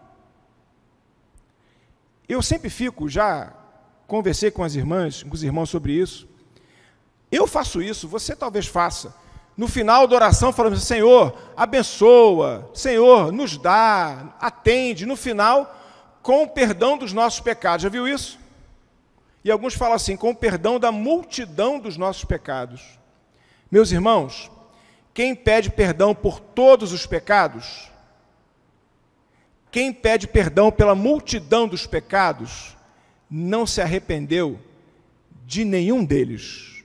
Eu 2.31 2.41
sempre 2.41 2.69
fico, 2.69 3.09
já 3.09 3.51
conversei 4.07 4.49
com 4.49 4.63
as 4.63 4.73
irmãs, 4.73 5.21
com 5.21 5.33
os 5.33 5.43
irmãos 5.43 5.69
sobre 5.69 5.91
isso. 5.91 6.29
Eu 7.29 7.45
faço 7.45 7.81
isso, 7.81 8.07
você 8.07 8.33
talvez 8.33 8.67
faça. 8.67 9.13
No 9.57 9.67
final 9.67 10.07
da 10.07 10.15
oração, 10.15 10.53
falamos: 10.53 10.81
Senhor, 10.81 11.37
abençoa, 11.57 12.71
Senhor, 12.73 13.33
nos 13.33 13.57
dá, 13.57 14.33
atende. 14.39 15.05
No 15.05 15.17
final, 15.17 15.77
com 16.21 16.43
o 16.43 16.47
perdão 16.47 16.97
dos 16.97 17.11
nossos 17.11 17.41
pecados. 17.41 17.83
Já 17.83 17.89
viu 17.89 18.07
isso? 18.07 18.39
E 19.43 19.51
alguns 19.51 19.73
falam 19.73 19.95
assim: 19.95 20.15
com 20.15 20.29
o 20.29 20.35
perdão 20.35 20.79
da 20.79 20.89
multidão 20.89 21.79
dos 21.79 21.97
nossos 21.97 22.23
pecados. 22.23 22.97
Meus 23.69 23.91
irmãos, 23.91 24.49
quem 25.13 25.35
pede 25.35 25.69
perdão 25.69 26.15
por 26.15 26.39
todos 26.39 26.93
os 26.93 27.05
pecados, 27.05 27.90
quem 29.71 29.93
pede 29.93 30.27
perdão 30.27 30.71
pela 30.71 30.93
multidão 30.93 31.67
dos 31.67 31.87
pecados 31.87 32.75
não 33.29 33.65
se 33.65 33.81
arrependeu 33.81 34.59
de 35.45 35.63
nenhum 35.63 36.03
deles. 36.03 36.83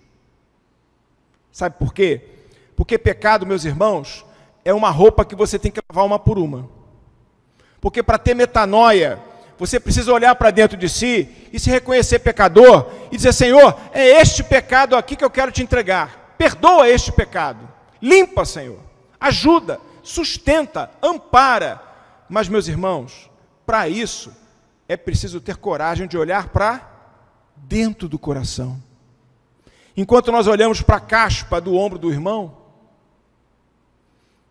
Sabe 1.51 1.77
por 1.79 1.93
quê? 1.93 2.23
Porque 2.77 2.97
pecado, 2.97 3.47
meus 3.47 3.65
irmãos, 3.65 4.25
é 4.65 4.73
uma 4.73 4.91
roupa 4.91 5.25
que 5.25 5.35
você 5.35 5.59
tem 5.59 5.73
que 5.73 5.81
lavar 5.91 6.05
uma 6.05 6.19
por 6.19 6.39
uma. 6.39 6.69
Porque 7.81 8.03
para 8.03 8.19
ter 8.19 8.35
metanoia, 8.35 9.19
você 9.59 9.81
precisa 9.81 10.13
olhar 10.13 10.35
para 10.35 10.51
dentro 10.51 10.77
de 10.77 10.89
si 10.89 11.29
e 11.53 11.59
se 11.59 11.71
reconhecer 11.71 12.19
pecador 12.21 12.91
e 13.11 13.17
dizer: 13.17 13.33
Senhor, 13.33 13.77
é 13.93 14.21
este 14.21 14.45
pecado 14.45 14.97
aqui 14.97 15.17
que 15.17 15.25
eu 15.25 15.31
quero 15.31 15.51
te 15.51 15.63
entregar. 15.63 16.35
Perdoa 16.37 16.89
este 16.89 17.11
pecado. 17.11 17.67
Limpa, 18.01 18.45
Senhor. 18.45 18.79
Ajuda, 19.19 19.81
sustenta, 20.03 20.91
ampara, 21.03 21.81
mas, 22.29 22.49
meus 22.49 22.69
irmãos, 22.69 23.31
para 23.65 23.89
isso 23.89 24.33
é 24.89 24.97
preciso 24.97 25.41
ter 25.41 25.57
coragem 25.57 26.07
de 26.07 26.17
olhar 26.17 26.49
para 26.49 26.91
dentro 27.57 28.09
do 28.09 28.19
coração. 28.19 28.81
Enquanto 29.97 30.31
nós 30.31 30.47
olhamos 30.47 30.83
para 30.83 30.97
a 30.97 31.01
caspa 31.01 31.61
do 31.61 31.75
ombro 31.75 31.99
do 31.99 32.13
irmão, 32.13 32.57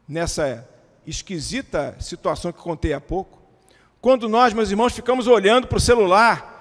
nessa 0.07 0.67
esquisita 1.05 1.95
situação 1.99 2.51
que 2.51 2.59
contei 2.59 2.93
há 2.93 3.01
pouco, 3.01 3.39
quando 4.01 4.27
nós, 4.27 4.53
meus 4.53 4.69
irmãos, 4.69 4.93
ficamos 4.93 5.27
olhando 5.27 5.67
para 5.67 5.77
o 5.77 5.81
celular 5.81 6.53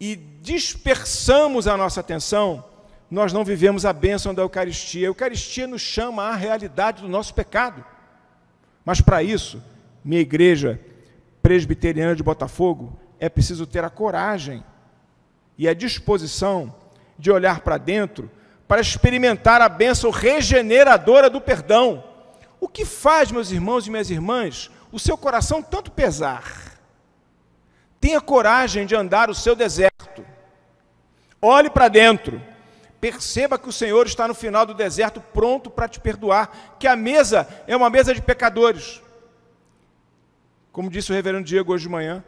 e 0.00 0.16
dispersamos 0.16 1.66
a 1.66 1.76
nossa 1.76 2.00
atenção, 2.00 2.64
nós 3.10 3.32
não 3.32 3.44
vivemos 3.44 3.84
a 3.84 3.92
bênção 3.92 4.34
da 4.34 4.42
Eucaristia. 4.42 5.06
A 5.06 5.10
Eucaristia 5.10 5.66
nos 5.66 5.82
chama 5.82 6.24
à 6.24 6.34
realidade 6.34 7.02
do 7.02 7.08
nosso 7.08 7.34
pecado. 7.34 7.84
Mas 8.88 9.02
para 9.02 9.22
isso, 9.22 9.62
minha 10.02 10.22
igreja 10.22 10.80
presbiteriana 11.42 12.16
de 12.16 12.22
Botafogo, 12.22 12.98
é 13.20 13.28
preciso 13.28 13.66
ter 13.66 13.84
a 13.84 13.90
coragem 13.90 14.64
e 15.58 15.68
a 15.68 15.74
disposição 15.74 16.74
de 17.18 17.30
olhar 17.30 17.60
para 17.60 17.76
dentro 17.76 18.30
para 18.66 18.80
experimentar 18.80 19.60
a 19.60 19.68
bênção 19.68 20.10
regeneradora 20.10 21.28
do 21.28 21.38
perdão. 21.38 22.02
O 22.58 22.66
que 22.66 22.86
faz, 22.86 23.30
meus 23.30 23.50
irmãos 23.50 23.86
e 23.86 23.90
minhas 23.90 24.08
irmãs, 24.08 24.70
o 24.90 24.98
seu 24.98 25.18
coração 25.18 25.62
tanto 25.62 25.90
pesar? 25.90 26.72
Tenha 28.00 28.22
coragem 28.22 28.86
de 28.86 28.96
andar 28.96 29.28
o 29.28 29.34
seu 29.34 29.54
deserto. 29.54 30.24
Olhe 31.42 31.68
para 31.68 31.88
dentro. 31.88 32.40
Perceba 33.00 33.58
que 33.58 33.68
o 33.68 33.72
Senhor 33.72 34.06
está 34.06 34.26
no 34.26 34.34
final 34.34 34.66
do 34.66 34.74
deserto, 34.74 35.20
pronto 35.20 35.70
para 35.70 35.88
te 35.88 36.00
perdoar, 36.00 36.76
que 36.78 36.86
a 36.86 36.96
mesa 36.96 37.48
é 37.66 37.76
uma 37.76 37.88
mesa 37.88 38.12
de 38.12 38.20
pecadores. 38.20 39.00
Como 40.72 40.90
disse 40.90 41.12
o 41.12 41.14
reverendo 41.14 41.44
Diego 41.44 41.72
hoje 41.72 41.84
de 41.84 41.88
manhã, 41.90 42.24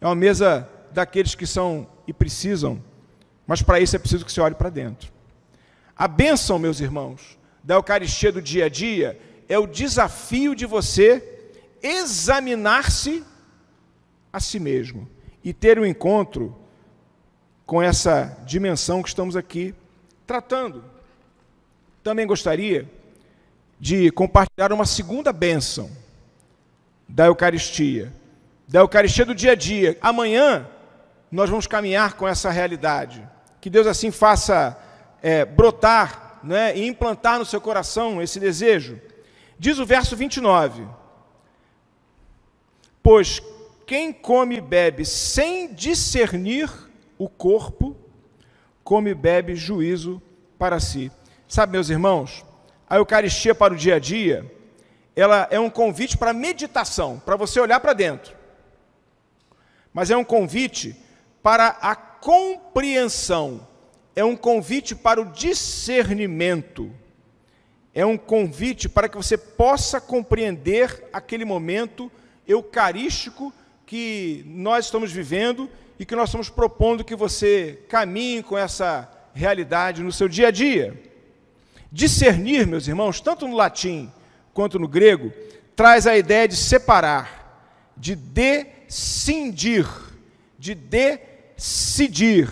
é 0.00 0.06
uma 0.06 0.14
mesa 0.14 0.68
daqueles 0.90 1.34
que 1.34 1.46
são 1.46 1.86
e 2.06 2.12
precisam, 2.12 2.82
mas 3.46 3.62
para 3.62 3.80
isso 3.80 3.96
é 3.96 3.98
preciso 3.98 4.24
que 4.24 4.32
você 4.32 4.40
olhe 4.40 4.54
para 4.54 4.70
dentro. 4.70 5.12
A 5.96 6.08
bênção, 6.08 6.58
meus 6.58 6.80
irmãos, 6.80 7.38
da 7.62 7.74
Eucaristia 7.74 8.32
do 8.32 8.42
dia 8.42 8.66
a 8.66 8.68
dia 8.68 9.18
é 9.48 9.58
o 9.58 9.66
desafio 9.66 10.54
de 10.54 10.66
você 10.66 11.52
examinar-se 11.82 13.24
a 14.32 14.40
si 14.40 14.58
mesmo 14.58 15.08
e 15.42 15.52
ter 15.52 15.78
um 15.78 15.86
encontro 15.86 16.56
com 17.66 17.82
essa 17.82 18.36
dimensão 18.44 19.02
que 19.02 19.08
estamos 19.08 19.36
aqui 19.36 19.74
tratando. 20.26 20.84
Também 22.02 22.26
gostaria 22.26 22.88
de 23.80 24.10
compartilhar 24.10 24.72
uma 24.72 24.86
segunda 24.86 25.32
bênção 25.32 25.90
da 27.08 27.26
Eucaristia, 27.26 28.12
da 28.68 28.80
Eucaristia 28.80 29.24
do 29.24 29.34
dia 29.34 29.52
a 29.52 29.54
dia. 29.54 29.98
Amanhã 30.00 30.68
nós 31.30 31.50
vamos 31.50 31.66
caminhar 31.66 32.14
com 32.14 32.28
essa 32.28 32.50
realidade. 32.50 33.26
Que 33.60 33.70
Deus 33.70 33.86
assim 33.86 34.10
faça 34.10 34.78
é, 35.22 35.44
brotar 35.44 36.40
né, 36.42 36.76
e 36.76 36.86
implantar 36.86 37.38
no 37.38 37.46
seu 37.46 37.60
coração 37.60 38.20
esse 38.20 38.38
desejo. 38.38 39.00
Diz 39.58 39.78
o 39.78 39.86
verso 39.86 40.14
29. 40.14 40.86
Pois 43.02 43.40
quem 43.86 44.12
come 44.12 44.56
e 44.56 44.60
bebe 44.60 45.04
sem 45.04 45.72
discernir 45.72 46.70
o 47.18 47.28
corpo, 47.28 47.96
come 48.82 49.10
e 49.10 49.14
bebe 49.14 49.54
juízo 49.54 50.22
para 50.58 50.80
si. 50.80 51.10
Sabe, 51.48 51.72
meus 51.72 51.88
irmãos, 51.88 52.44
a 52.88 52.96
Eucaristia 52.96 53.54
para 53.54 53.74
o 53.74 53.76
dia 53.76 53.96
a 53.96 53.98
dia, 53.98 54.50
ela 55.16 55.48
é 55.50 55.58
um 55.58 55.70
convite 55.70 56.16
para 56.16 56.32
meditação, 56.32 57.20
para 57.24 57.36
você 57.36 57.60
olhar 57.60 57.80
para 57.80 57.92
dentro. 57.92 58.36
Mas 59.92 60.10
é 60.10 60.16
um 60.16 60.24
convite 60.24 60.96
para 61.42 61.68
a 61.80 61.94
compreensão, 61.94 63.66
é 64.16 64.24
um 64.24 64.36
convite 64.36 64.94
para 64.94 65.20
o 65.20 65.26
discernimento, 65.26 66.90
é 67.94 68.04
um 68.04 68.16
convite 68.16 68.88
para 68.88 69.08
que 69.08 69.16
você 69.16 69.38
possa 69.38 70.00
compreender 70.00 71.08
aquele 71.12 71.44
momento 71.44 72.10
eucarístico 72.46 73.52
que 73.86 74.42
nós 74.46 74.86
estamos 74.86 75.12
vivendo 75.12 75.70
e 75.98 76.04
que 76.04 76.16
nós 76.16 76.28
estamos 76.28 76.50
propondo 76.50 77.04
que 77.04 77.14
você 77.14 77.84
caminhe 77.88 78.42
com 78.42 78.58
essa 78.58 79.10
realidade 79.32 80.02
no 80.02 80.12
seu 80.12 80.28
dia 80.28 80.48
a 80.48 80.50
dia. 80.50 81.00
Discernir, 81.90 82.66
meus 82.66 82.88
irmãos, 82.88 83.20
tanto 83.20 83.46
no 83.46 83.56
latim 83.56 84.10
quanto 84.52 84.78
no 84.78 84.88
grego, 84.88 85.32
traz 85.76 86.06
a 86.06 86.16
ideia 86.16 86.48
de 86.48 86.56
separar, 86.56 87.92
de 87.96 88.14
descindir, 88.14 89.86
de 90.58 90.74
decidir, 90.74 92.48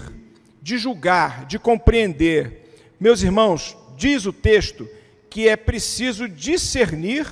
de 0.60 0.78
julgar, 0.78 1.46
de 1.46 1.58
compreender. 1.58 2.76
Meus 3.00 3.22
irmãos, 3.22 3.76
diz 3.96 4.26
o 4.26 4.32
texto 4.32 4.88
que 5.28 5.48
é 5.48 5.56
preciso 5.56 6.28
discernir 6.28 7.26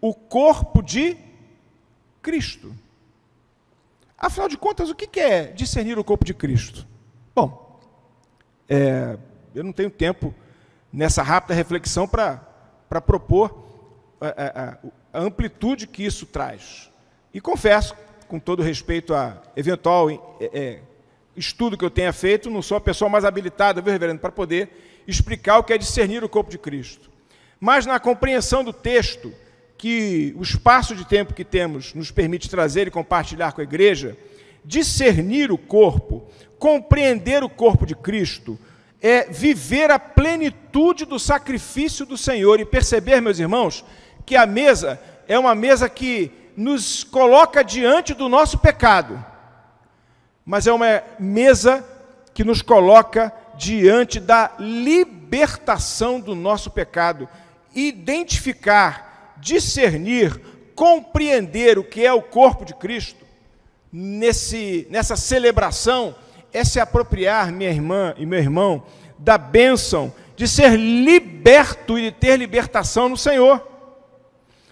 o 0.00 0.14
corpo 0.14 0.82
de 0.82 1.16
Cristo. 2.22 2.74
Afinal 4.20 4.50
de 4.50 4.58
contas, 4.58 4.90
o 4.90 4.94
que 4.94 5.18
é 5.18 5.46
discernir 5.46 5.98
o 5.98 6.04
corpo 6.04 6.26
de 6.26 6.34
Cristo? 6.34 6.86
Bom, 7.34 7.80
é, 8.68 9.16
eu 9.54 9.64
não 9.64 9.72
tenho 9.72 9.90
tempo 9.90 10.34
nessa 10.92 11.22
rápida 11.22 11.54
reflexão 11.54 12.06
para 12.06 12.36
propor 13.00 13.64
a, 14.20 14.26
a, 14.28 14.78
a, 15.18 15.24
amplitude 15.24 15.86
que 15.86 16.04
isso 16.04 16.26
traz. 16.26 16.90
E 17.32 17.40
confesso, 17.40 17.96
com 18.28 18.38
todo 18.38 18.62
respeito 18.62 19.14
a 19.14 19.40
eventual 19.56 20.10
é, 20.38 20.50
é, 20.52 20.80
estudo 21.34 21.78
que 21.78 21.84
eu 21.84 21.90
tenha 21.90 22.12
feito, 22.12 22.50
não 22.50 22.60
sou 22.60 22.76
a 22.76 22.80
pessoa 22.80 23.08
mais 23.08 23.24
habilitada, 23.24 23.80
viu, 23.80 23.90
reverendo, 23.90 24.20
para 24.20 24.30
poder 24.30 25.02
explicar 25.06 25.58
o 25.58 25.64
que 25.64 25.72
é 25.72 25.78
discernir 25.78 26.22
o 26.22 26.28
corpo 26.28 26.50
de 26.50 26.58
Cristo. 26.58 27.10
Mas 27.58 27.86
na 27.86 27.98
compreensão 27.98 28.62
do 28.62 28.72
texto, 28.72 29.32
que 29.80 30.34
o 30.36 30.42
espaço 30.42 30.94
de 30.94 31.06
tempo 31.06 31.32
que 31.32 31.42
temos 31.42 31.94
nos 31.94 32.10
permite 32.10 32.50
trazer 32.50 32.86
e 32.86 32.90
compartilhar 32.90 33.52
com 33.52 33.62
a 33.62 33.64
igreja, 33.64 34.14
discernir 34.62 35.50
o 35.50 35.56
corpo, 35.56 36.28
compreender 36.58 37.42
o 37.42 37.48
corpo 37.48 37.86
de 37.86 37.94
Cristo, 37.94 38.58
é 39.00 39.24
viver 39.30 39.90
a 39.90 39.98
plenitude 39.98 41.06
do 41.06 41.18
sacrifício 41.18 42.04
do 42.04 42.18
Senhor. 42.18 42.60
E 42.60 42.66
perceber, 42.66 43.22
meus 43.22 43.38
irmãos, 43.38 43.82
que 44.26 44.36
a 44.36 44.44
mesa 44.44 45.00
é 45.26 45.38
uma 45.38 45.54
mesa 45.54 45.88
que 45.88 46.30
nos 46.54 47.02
coloca 47.02 47.64
diante 47.64 48.12
do 48.12 48.28
nosso 48.28 48.58
pecado, 48.58 49.24
mas 50.44 50.66
é 50.66 50.72
uma 50.74 51.02
mesa 51.18 51.82
que 52.34 52.44
nos 52.44 52.60
coloca 52.60 53.32
diante 53.56 54.20
da 54.20 54.50
libertação 54.58 56.20
do 56.20 56.34
nosso 56.34 56.70
pecado, 56.70 57.26
identificar 57.74 59.09
discernir, 59.40 60.40
compreender 60.74 61.78
o 61.78 61.84
que 61.84 62.04
é 62.04 62.12
o 62.12 62.22
corpo 62.22 62.64
de 62.64 62.74
Cristo, 62.74 63.24
nesse, 63.92 64.86
nessa 64.90 65.16
celebração, 65.16 66.14
é 66.52 66.64
se 66.64 66.80
apropriar, 66.80 67.52
minha 67.52 67.70
irmã 67.70 68.14
e 68.16 68.26
meu 68.26 68.38
irmão, 68.38 68.82
da 69.18 69.36
bênção 69.36 70.12
de 70.36 70.48
ser 70.48 70.76
liberto 70.76 71.98
e 71.98 72.02
de 72.04 72.12
ter 72.12 72.36
libertação 72.36 73.08
no 73.08 73.16
Senhor. 73.16 73.66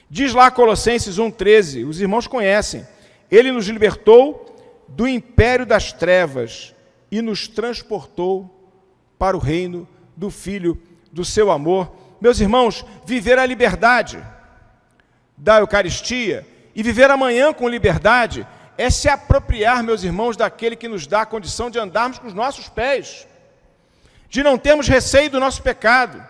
Diz 0.09 0.33
lá 0.33 0.50
Colossenses 0.50 1.18
1,13, 1.18 1.87
os 1.87 2.00
irmãos 2.00 2.26
conhecem, 2.26 2.87
Ele 3.31 3.52
nos 3.52 3.66
libertou 3.66 4.46
do 4.88 5.07
império 5.07 5.66
das 5.66 5.92
trevas 5.92 6.74
e 7.11 7.20
nos 7.20 7.46
transportou 7.46 8.48
para 9.18 9.37
o 9.37 9.40
reino 9.40 9.87
do 10.16 10.31
Filho 10.31 10.81
do 11.12 11.24
seu 11.24 11.50
amor. 11.50 11.92
Meus 12.20 12.40
irmãos, 12.40 12.85
viver 13.04 13.38
a 13.38 13.44
liberdade 13.44 14.24
da 15.38 15.59
Eucaristia 15.59 16.46
e 16.74 16.83
viver 16.83 17.11
amanhã 17.11 17.53
com 17.53 17.68
liberdade 17.68 18.46
é 18.77 18.90
se 18.90 19.09
apropriar, 19.09 19.83
meus 19.83 20.03
irmãos, 20.03 20.37
daquele 20.37 20.77
que 20.77 20.88
nos 20.88 21.07
dá 21.07 21.22
a 21.22 21.27
condição 21.27 21.70
de 21.70 21.79
andarmos 21.79 22.18
com 22.18 22.27
os 22.27 22.35
nossos 22.35 22.68
pés, 22.68 23.27
de 24.29 24.42
não 24.42 24.59
termos 24.59 24.87
receio 24.87 25.31
do 25.31 25.40
nosso 25.40 25.62
pecado, 25.62 26.24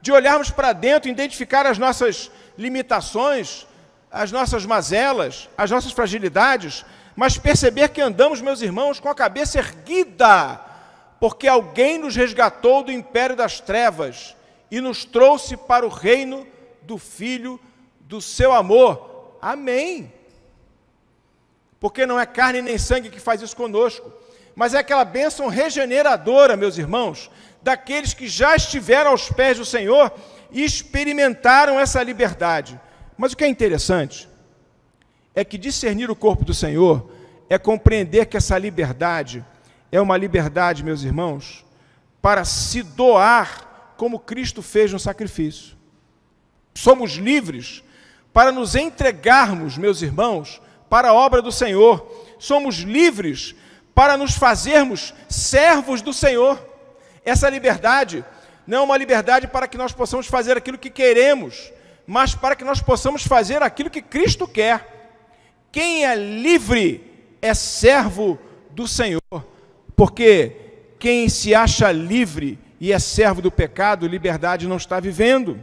de 0.00 0.12
olharmos 0.12 0.50
para 0.50 0.72
dentro, 0.72 1.10
identificar 1.10 1.66
as 1.66 1.78
nossas 1.78 2.30
limitações, 2.56 3.66
as 4.10 4.30
nossas 4.30 4.64
mazelas, 4.64 5.48
as 5.56 5.70
nossas 5.70 5.92
fragilidades, 5.92 6.84
mas 7.16 7.36
perceber 7.36 7.88
que 7.88 8.00
andamos, 8.00 8.40
meus 8.40 8.62
irmãos, 8.62 9.00
com 9.00 9.08
a 9.08 9.14
cabeça 9.14 9.58
erguida, 9.58 10.60
porque 11.18 11.48
alguém 11.48 11.98
nos 11.98 12.14
resgatou 12.14 12.84
do 12.84 12.92
império 12.92 13.34
das 13.34 13.58
trevas 13.58 14.36
e 14.70 14.80
nos 14.80 15.04
trouxe 15.04 15.56
para 15.56 15.84
o 15.84 15.88
reino 15.88 16.46
do 16.82 16.96
Filho 16.96 17.60
do 18.08 18.22
seu 18.22 18.52
amor. 18.52 19.36
Amém. 19.40 20.10
Porque 21.78 22.06
não 22.06 22.18
é 22.18 22.24
carne 22.24 22.62
nem 22.62 22.78
sangue 22.78 23.10
que 23.10 23.20
faz 23.20 23.42
isso 23.42 23.54
conosco, 23.54 24.10
mas 24.56 24.72
é 24.72 24.78
aquela 24.78 25.04
bênção 25.04 25.46
regeneradora, 25.46 26.56
meus 26.56 26.78
irmãos, 26.78 27.30
daqueles 27.62 28.14
que 28.14 28.26
já 28.26 28.56
estiveram 28.56 29.10
aos 29.10 29.30
pés 29.30 29.58
do 29.58 29.64
Senhor 29.64 30.10
e 30.50 30.64
experimentaram 30.64 31.78
essa 31.78 32.02
liberdade. 32.02 32.80
Mas 33.16 33.32
o 33.32 33.36
que 33.36 33.44
é 33.44 33.48
interessante 33.48 34.26
é 35.34 35.44
que 35.44 35.58
discernir 35.58 36.10
o 36.10 36.16
corpo 36.16 36.44
do 36.44 36.54
Senhor 36.54 37.12
é 37.48 37.58
compreender 37.58 38.26
que 38.26 38.38
essa 38.38 38.56
liberdade 38.56 39.44
é 39.92 40.00
uma 40.00 40.16
liberdade, 40.16 40.82
meus 40.82 41.02
irmãos, 41.02 41.64
para 42.22 42.44
se 42.44 42.82
doar 42.82 43.94
como 43.96 44.18
Cristo 44.18 44.62
fez 44.62 44.92
no 44.92 44.98
sacrifício. 44.98 45.76
Somos 46.74 47.12
livres 47.12 47.82
para 48.38 48.52
nos 48.52 48.76
entregarmos, 48.76 49.76
meus 49.76 50.00
irmãos, 50.00 50.62
para 50.88 51.08
a 51.08 51.12
obra 51.12 51.42
do 51.42 51.50
Senhor. 51.50 52.06
Somos 52.38 52.76
livres 52.76 53.52
para 53.92 54.16
nos 54.16 54.36
fazermos 54.36 55.12
servos 55.28 56.00
do 56.00 56.12
Senhor. 56.12 56.56
Essa 57.24 57.50
liberdade 57.50 58.24
não 58.64 58.78
é 58.78 58.82
uma 58.82 58.96
liberdade 58.96 59.48
para 59.48 59.66
que 59.66 59.76
nós 59.76 59.92
possamos 59.92 60.28
fazer 60.28 60.56
aquilo 60.56 60.78
que 60.78 60.88
queremos, 60.88 61.72
mas 62.06 62.36
para 62.36 62.54
que 62.54 62.62
nós 62.62 62.80
possamos 62.80 63.26
fazer 63.26 63.60
aquilo 63.60 63.90
que 63.90 64.00
Cristo 64.00 64.46
quer. 64.46 65.18
Quem 65.72 66.06
é 66.06 66.14
livre 66.14 67.34
é 67.42 67.52
servo 67.54 68.38
do 68.70 68.86
Senhor, 68.86 69.20
porque 69.96 70.52
quem 71.00 71.28
se 71.28 71.56
acha 71.56 71.90
livre 71.90 72.56
e 72.78 72.92
é 72.92 73.00
servo 73.00 73.42
do 73.42 73.50
pecado, 73.50 74.06
liberdade 74.06 74.68
não 74.68 74.76
está 74.76 75.00
vivendo. 75.00 75.60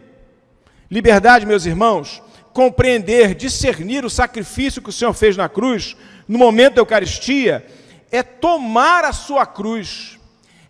Liberdade, 0.91 1.45
meus 1.45 1.65
irmãos, 1.65 2.21
compreender, 2.55 3.35
discernir 3.35 4.05
o 4.05 4.09
sacrifício 4.09 4.81
que 4.81 4.87
o 4.87 4.93
Senhor 4.93 5.13
fez 5.13 5.35
na 5.35 5.49
cruz, 5.49 5.97
no 6.25 6.39
momento 6.39 6.75
da 6.75 6.81
Eucaristia, 6.81 7.67
é 8.09 8.23
tomar 8.23 9.03
a 9.03 9.11
sua 9.11 9.45
cruz, 9.45 10.17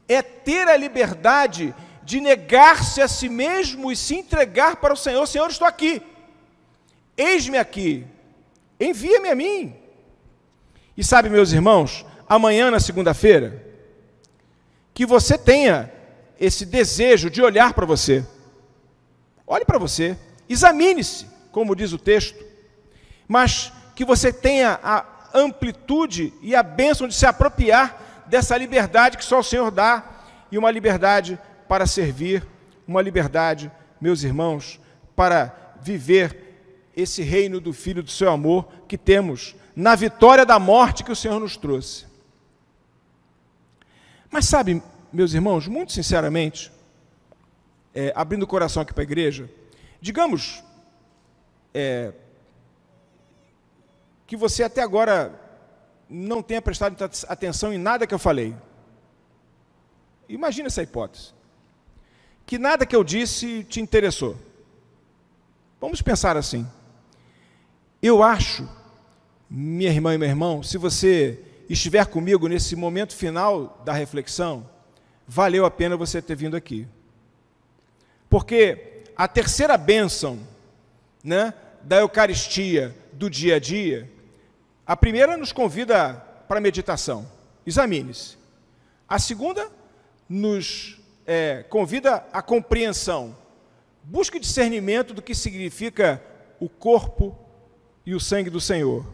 é 0.09 0.23
ter 0.23 0.67
a 0.67 0.75
liberdade 0.75 1.75
de 2.01 2.19
negar-se 2.19 3.03
a 3.03 3.07
si 3.07 3.29
mesmo 3.29 3.91
e 3.91 3.95
se 3.95 4.15
entregar 4.15 4.77
para 4.77 4.95
o 4.95 4.97
Senhor. 4.97 5.27
Senhor, 5.27 5.47
estou 5.47 5.67
aqui. 5.67 6.01
Eis-me 7.15 7.59
aqui. 7.59 8.03
Envia-me 8.79 9.29
a 9.29 9.35
mim. 9.35 9.75
E 10.97 11.03
sabe, 11.03 11.29
meus 11.29 11.51
irmãos, 11.51 12.03
amanhã, 12.27 12.71
na 12.71 12.79
segunda-feira, 12.79 13.63
que 14.91 15.05
você 15.05 15.37
tenha 15.37 15.91
esse 16.39 16.65
desejo 16.65 17.29
de 17.29 17.43
olhar 17.43 17.75
para 17.75 17.85
você. 17.85 18.25
Olhe 19.45 19.63
para 19.63 19.77
você, 19.77 20.17
examine-se, 20.49 21.34
como 21.55 21.73
diz 21.73 21.93
o 21.93 21.97
texto, 21.97 22.43
mas 23.29 23.71
que 23.95 24.03
você 24.03 24.33
tenha 24.33 24.77
a 24.83 25.05
amplitude 25.33 26.33
e 26.41 26.53
a 26.53 26.61
bênção 26.61 27.07
de 27.07 27.15
se 27.15 27.25
apropriar 27.25 28.25
dessa 28.27 28.57
liberdade 28.57 29.17
que 29.17 29.23
só 29.23 29.39
o 29.39 29.43
Senhor 29.43 29.71
dá, 29.71 30.03
e 30.51 30.57
uma 30.57 30.69
liberdade 30.69 31.39
para 31.65 31.87
servir, 31.87 32.45
uma 32.85 33.01
liberdade, 33.01 33.71
meus 34.01 34.21
irmãos, 34.21 34.81
para 35.15 35.73
viver 35.81 36.91
esse 36.93 37.23
reino 37.23 37.61
do 37.61 37.71
Filho 37.71 38.03
do 38.03 38.11
seu 38.11 38.29
amor 38.29 38.67
que 38.85 38.97
temos 38.97 39.55
na 39.73 39.95
vitória 39.95 40.45
da 40.45 40.59
morte 40.59 41.05
que 41.05 41.11
o 41.11 41.15
Senhor 41.15 41.39
nos 41.39 41.55
trouxe. 41.55 42.05
Mas 44.29 44.43
sabe, 44.43 44.83
meus 45.11 45.33
irmãos, 45.33 45.69
muito 45.69 45.93
sinceramente, 45.93 46.69
é, 47.93 48.11
abrindo 48.13 48.43
o 48.43 48.47
coração 48.47 48.83
aqui 48.83 48.93
para 48.93 49.03
a 49.03 49.09
igreja, 49.09 49.49
digamos 50.01 50.64
é, 51.77 52.13
que 54.25 54.37
você 54.37 54.63
até 54.63 54.81
agora 54.81 55.37
não 56.09 56.41
tenha 56.41 56.61
prestado 56.61 56.95
atenção 57.27 57.73
em 57.73 57.77
nada 57.77 58.07
que 58.07 58.13
eu 58.13 58.19
falei. 58.19 58.55
Imagina 60.29 60.67
essa 60.67 60.81
hipótese. 60.81 61.33
Que 62.45 62.57
nada 62.57 62.85
que 62.85 62.95
eu 62.95 63.03
disse 63.03 63.65
te 63.65 63.81
interessou. 63.81 64.37
Vamos 65.81 66.01
pensar 66.01 66.37
assim. 66.37 66.65
Eu 68.01 68.23
acho 68.23 68.67
minha 69.49 69.89
irmã 69.89 70.15
e 70.15 70.17
meu 70.17 70.29
irmão, 70.29 70.63
se 70.63 70.77
você 70.77 71.39
estiver 71.69 72.05
comigo 72.05 72.47
nesse 72.47 72.75
momento 72.75 73.13
final 73.13 73.81
da 73.83 73.91
reflexão, 73.91 74.69
valeu 75.27 75.65
a 75.65 75.71
pena 75.71 75.97
você 75.97 76.21
ter 76.21 76.35
vindo 76.35 76.55
aqui. 76.55 76.87
Porque 78.29 79.03
a 79.15 79.27
terceira 79.27 79.77
bênção 79.77 80.39
né, 81.25 81.53
da 81.85 81.97
Eucaristia 81.97 82.95
do 83.13 83.29
dia 83.29 83.57
a 83.57 83.59
dia, 83.59 84.11
a 84.85 84.97
primeira 84.97 85.37
nos 85.37 85.51
convida 85.51 86.13
para 86.47 86.59
meditação, 86.59 87.29
examine-se. 87.65 88.37
A 89.07 89.19
segunda 89.19 89.69
nos 90.27 90.99
é, 91.27 91.63
convida 91.69 92.25
à 92.33 92.41
compreensão, 92.41 93.37
busque 94.03 94.39
discernimento 94.39 95.13
do 95.13 95.21
que 95.21 95.35
significa 95.35 96.21
o 96.59 96.67
corpo 96.67 97.37
e 98.03 98.15
o 98.15 98.19
sangue 98.19 98.49
do 98.49 98.59
Senhor. 98.59 99.05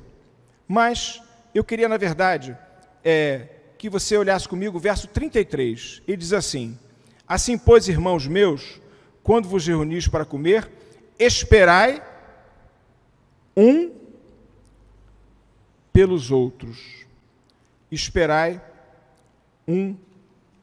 Mas 0.65 1.21
eu 1.53 1.65
queria, 1.65 1.89
na 1.89 1.97
verdade, 1.97 2.57
é, 3.03 3.47
que 3.77 3.89
você 3.89 4.15
olhasse 4.15 4.47
comigo 4.47 4.77
o 4.77 4.81
verso 4.81 5.07
33. 5.09 6.03
Ele 6.07 6.17
diz 6.17 6.31
assim: 6.31 6.79
Assim, 7.27 7.57
pois, 7.57 7.89
irmãos 7.89 8.27
meus, 8.27 8.79
quando 9.23 9.49
vos 9.49 9.67
reunis 9.67 10.07
para 10.07 10.23
comer, 10.23 10.69
esperai 11.19 12.01
um 13.55 13.91
pelos 15.91 16.31
outros. 16.31 17.05
Esperai 17.91 18.61
um 19.67 19.95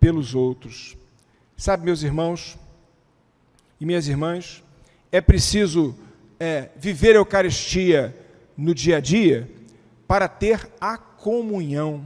pelos 0.00 0.34
outros. 0.34 0.96
Sabe, 1.56 1.84
meus 1.84 2.02
irmãos 2.02 2.58
e 3.80 3.86
minhas 3.86 4.08
irmãs, 4.08 4.62
é 5.10 5.20
preciso 5.20 5.94
é, 6.38 6.70
viver 6.76 7.14
a 7.16 7.18
Eucaristia 7.18 8.14
no 8.56 8.74
dia 8.74 8.98
a 8.98 9.00
dia 9.00 9.50
para 10.06 10.28
ter 10.28 10.68
a 10.80 10.96
comunhão. 10.96 12.04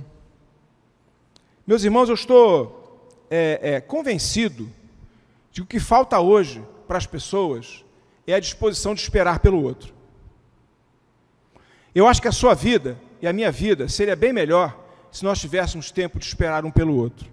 Meus 1.66 1.84
irmãos, 1.84 2.08
eu 2.08 2.14
estou 2.14 3.08
é, 3.30 3.74
é, 3.74 3.80
convencido 3.80 4.68
de 5.52 5.60
que 5.60 5.62
o 5.62 5.66
que 5.66 5.80
falta 5.80 6.18
hoje 6.18 6.62
para 6.88 6.98
as 6.98 7.06
pessoas 7.06 7.84
é 8.26 8.34
a 8.34 8.40
disposição 8.40 8.94
de 8.94 9.00
esperar 9.00 9.38
pelo 9.38 9.62
outro. 9.62 9.94
Eu 11.94 12.06
acho 12.06 12.22
que 12.22 12.28
a 12.28 12.32
sua 12.32 12.54
vida 12.54 12.98
e 13.20 13.26
a 13.26 13.32
minha 13.32 13.52
vida 13.52 13.88
seria 13.88 14.16
bem 14.16 14.32
melhor 14.32 14.78
se 15.10 15.24
nós 15.24 15.40
tivéssemos 15.40 15.90
tempo 15.90 16.18
de 16.18 16.24
esperar 16.24 16.64
um 16.64 16.70
pelo 16.70 16.96
outro. 16.96 17.28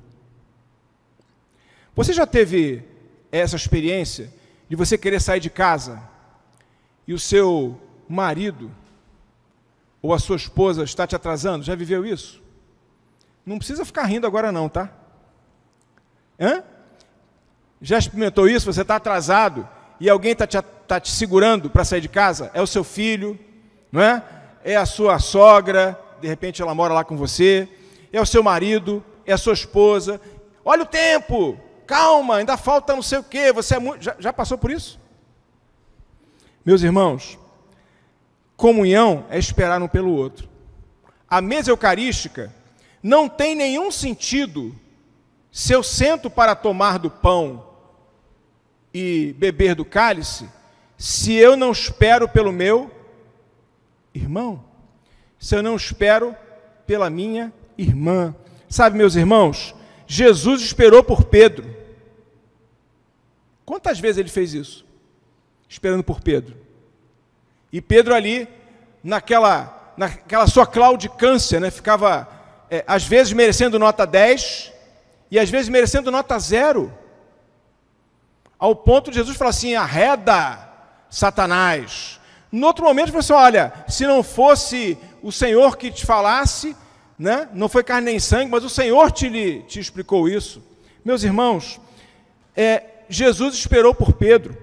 Você 1.95 2.13
já 2.13 2.27
teve 2.27 2.83
essa 3.31 3.55
experiência 3.55 4.33
de 4.67 4.75
você 4.75 4.97
querer 4.97 5.21
sair 5.21 5.39
de 5.39 5.49
casa 5.49 6.01
e 7.07 7.13
o 7.13 7.19
seu 7.19 7.79
marido 8.07 8.71
ou 10.01 10.13
a 10.13 10.19
sua 10.19 10.35
esposa 10.35 10.83
está 10.83 11.07
te 11.07 11.15
atrasando? 11.15 11.63
Já 11.63 11.75
viveu 11.75 12.05
isso? 12.05 12.41
Não 13.45 13.57
precisa 13.57 13.85
ficar 13.85 14.03
rindo 14.03 14.27
agora 14.27 14.51
não, 14.51 14.69
tá? 14.69 14.91
Hã? 16.39 16.63
Já 17.81 17.97
experimentou 17.97 18.47
isso? 18.47 18.71
Você 18.71 18.81
está 18.81 18.97
atrasado 18.97 19.67
e 19.99 20.09
alguém 20.09 20.33
está 20.33 20.45
te, 20.45 20.61
tá 20.61 20.99
te 20.99 21.11
segurando 21.11 21.69
para 21.69 21.85
sair 21.85 22.01
de 22.01 22.09
casa? 22.09 22.51
É 22.53 22.61
o 22.61 22.67
seu 22.67 22.83
filho, 22.83 23.39
não 23.91 24.01
é? 24.01 24.23
É 24.63 24.75
a 24.75 24.85
sua 24.85 25.19
sogra, 25.19 25.99
de 26.21 26.27
repente 26.27 26.61
ela 26.61 26.75
mora 26.75 26.93
lá 26.93 27.03
com 27.03 27.15
você. 27.15 27.67
É 28.11 28.19
o 28.21 28.25
seu 28.25 28.43
marido, 28.43 29.03
é 29.25 29.33
a 29.33 29.37
sua 29.37 29.53
esposa. 29.53 30.19
Olha 30.63 30.83
o 30.83 30.87
tempo, 30.87 31.57
calma, 31.85 32.37
ainda 32.37 32.57
falta 32.57 32.95
não 32.95 33.01
sei 33.01 33.19
o 33.19 33.23
quê. 33.23 33.51
Você 33.53 33.75
é 33.75 33.79
muito... 33.79 34.03
já, 34.03 34.15
já 34.19 34.33
passou 34.33 34.57
por 34.57 34.71
isso? 34.71 34.99
Meus 36.65 36.83
irmãos, 36.83 37.37
Comunhão 38.55 39.25
é 39.29 39.39
esperar 39.39 39.81
um 39.81 39.87
pelo 39.87 40.11
outro. 40.11 40.49
A 41.29 41.39
mesa 41.39 41.71
eucarística 41.71 42.53
não 43.01 43.29
tem 43.29 43.55
nenhum 43.55 43.89
sentido 43.89 44.75
se 45.51 45.71
eu 45.71 45.81
sento 45.81 46.29
para 46.29 46.55
tomar 46.55 46.99
do 46.99 47.09
pão 47.09 47.65
e 48.93 49.33
beber 49.37 49.75
do 49.75 49.85
cálice, 49.85 50.49
se 50.97 51.33
eu 51.33 51.55
não 51.55 51.71
espero 51.71 52.27
pelo 52.27 52.51
meu 52.51 52.91
irmão, 54.13 54.63
se 55.37 55.55
eu 55.55 55.63
não 55.63 55.75
espero 55.75 56.35
pela 56.85 57.09
minha 57.09 57.53
irmã. 57.77 58.35
Sabe, 58.67 58.97
meus 58.97 59.15
irmãos, 59.15 59.75
Jesus 60.07 60.61
esperou 60.61 61.03
por 61.03 61.25
Pedro. 61.25 61.75
Quantas 63.65 63.99
vezes 63.99 64.17
ele 64.17 64.29
fez 64.29 64.53
isso? 64.53 64.85
Esperando 65.67 66.03
por 66.03 66.21
Pedro. 66.21 66.57
E 67.71 67.79
Pedro 67.79 68.15
ali, 68.15 68.47
naquela, 69.03 69.93
naquela 69.95 70.47
sua 70.47 70.65
claudicância, 70.65 71.59
né, 71.59 71.69
ficava, 71.69 72.27
é, 72.69 72.83
às 72.87 73.03
vezes, 73.03 73.31
merecendo 73.33 73.77
nota 73.77 74.05
10 74.05 74.73
e 75.31 75.37
às 75.37 75.49
vezes 75.49 75.69
merecendo 75.69 76.09
nota 76.11 76.37
0. 76.39 76.91
Ao 78.57 78.75
ponto 78.75 79.11
de 79.11 79.17
Jesus 79.17 79.37
falar 79.37 79.51
assim: 79.51 79.75
arreda, 79.75 80.67
Satanás. 81.09 82.18
No 82.51 82.67
outro 82.67 82.83
momento, 82.85 83.15
assim: 83.17 83.33
olha, 83.33 83.73
se 83.87 84.05
não 84.07 84.23
fosse 84.23 84.97
o 85.21 85.31
Senhor 85.31 85.77
que 85.77 85.91
te 85.91 86.05
falasse, 86.05 86.75
né, 87.17 87.49
não 87.53 87.67
foi 87.69 87.83
carne 87.83 88.11
nem 88.11 88.19
sangue, 88.19 88.49
mas 88.49 88.63
o 88.63 88.69
Senhor 88.69 89.11
te, 89.11 89.63
te 89.67 89.79
explicou 89.79 90.27
isso. 90.27 90.63
Meus 91.03 91.23
irmãos, 91.23 91.79
é, 92.55 92.83
Jesus 93.09 93.55
esperou 93.55 93.93
por 93.93 94.13
Pedro, 94.13 94.57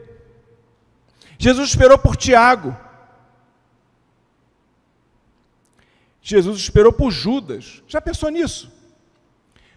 Jesus 1.38 1.68
esperou 1.68 1.98
por 1.98 2.16
Tiago, 2.16 2.76
Jesus 6.22 6.58
esperou 6.58 6.92
por 6.92 7.12
Judas. 7.12 7.82
Já 7.86 8.00
pensou 8.00 8.30
nisso? 8.30 8.72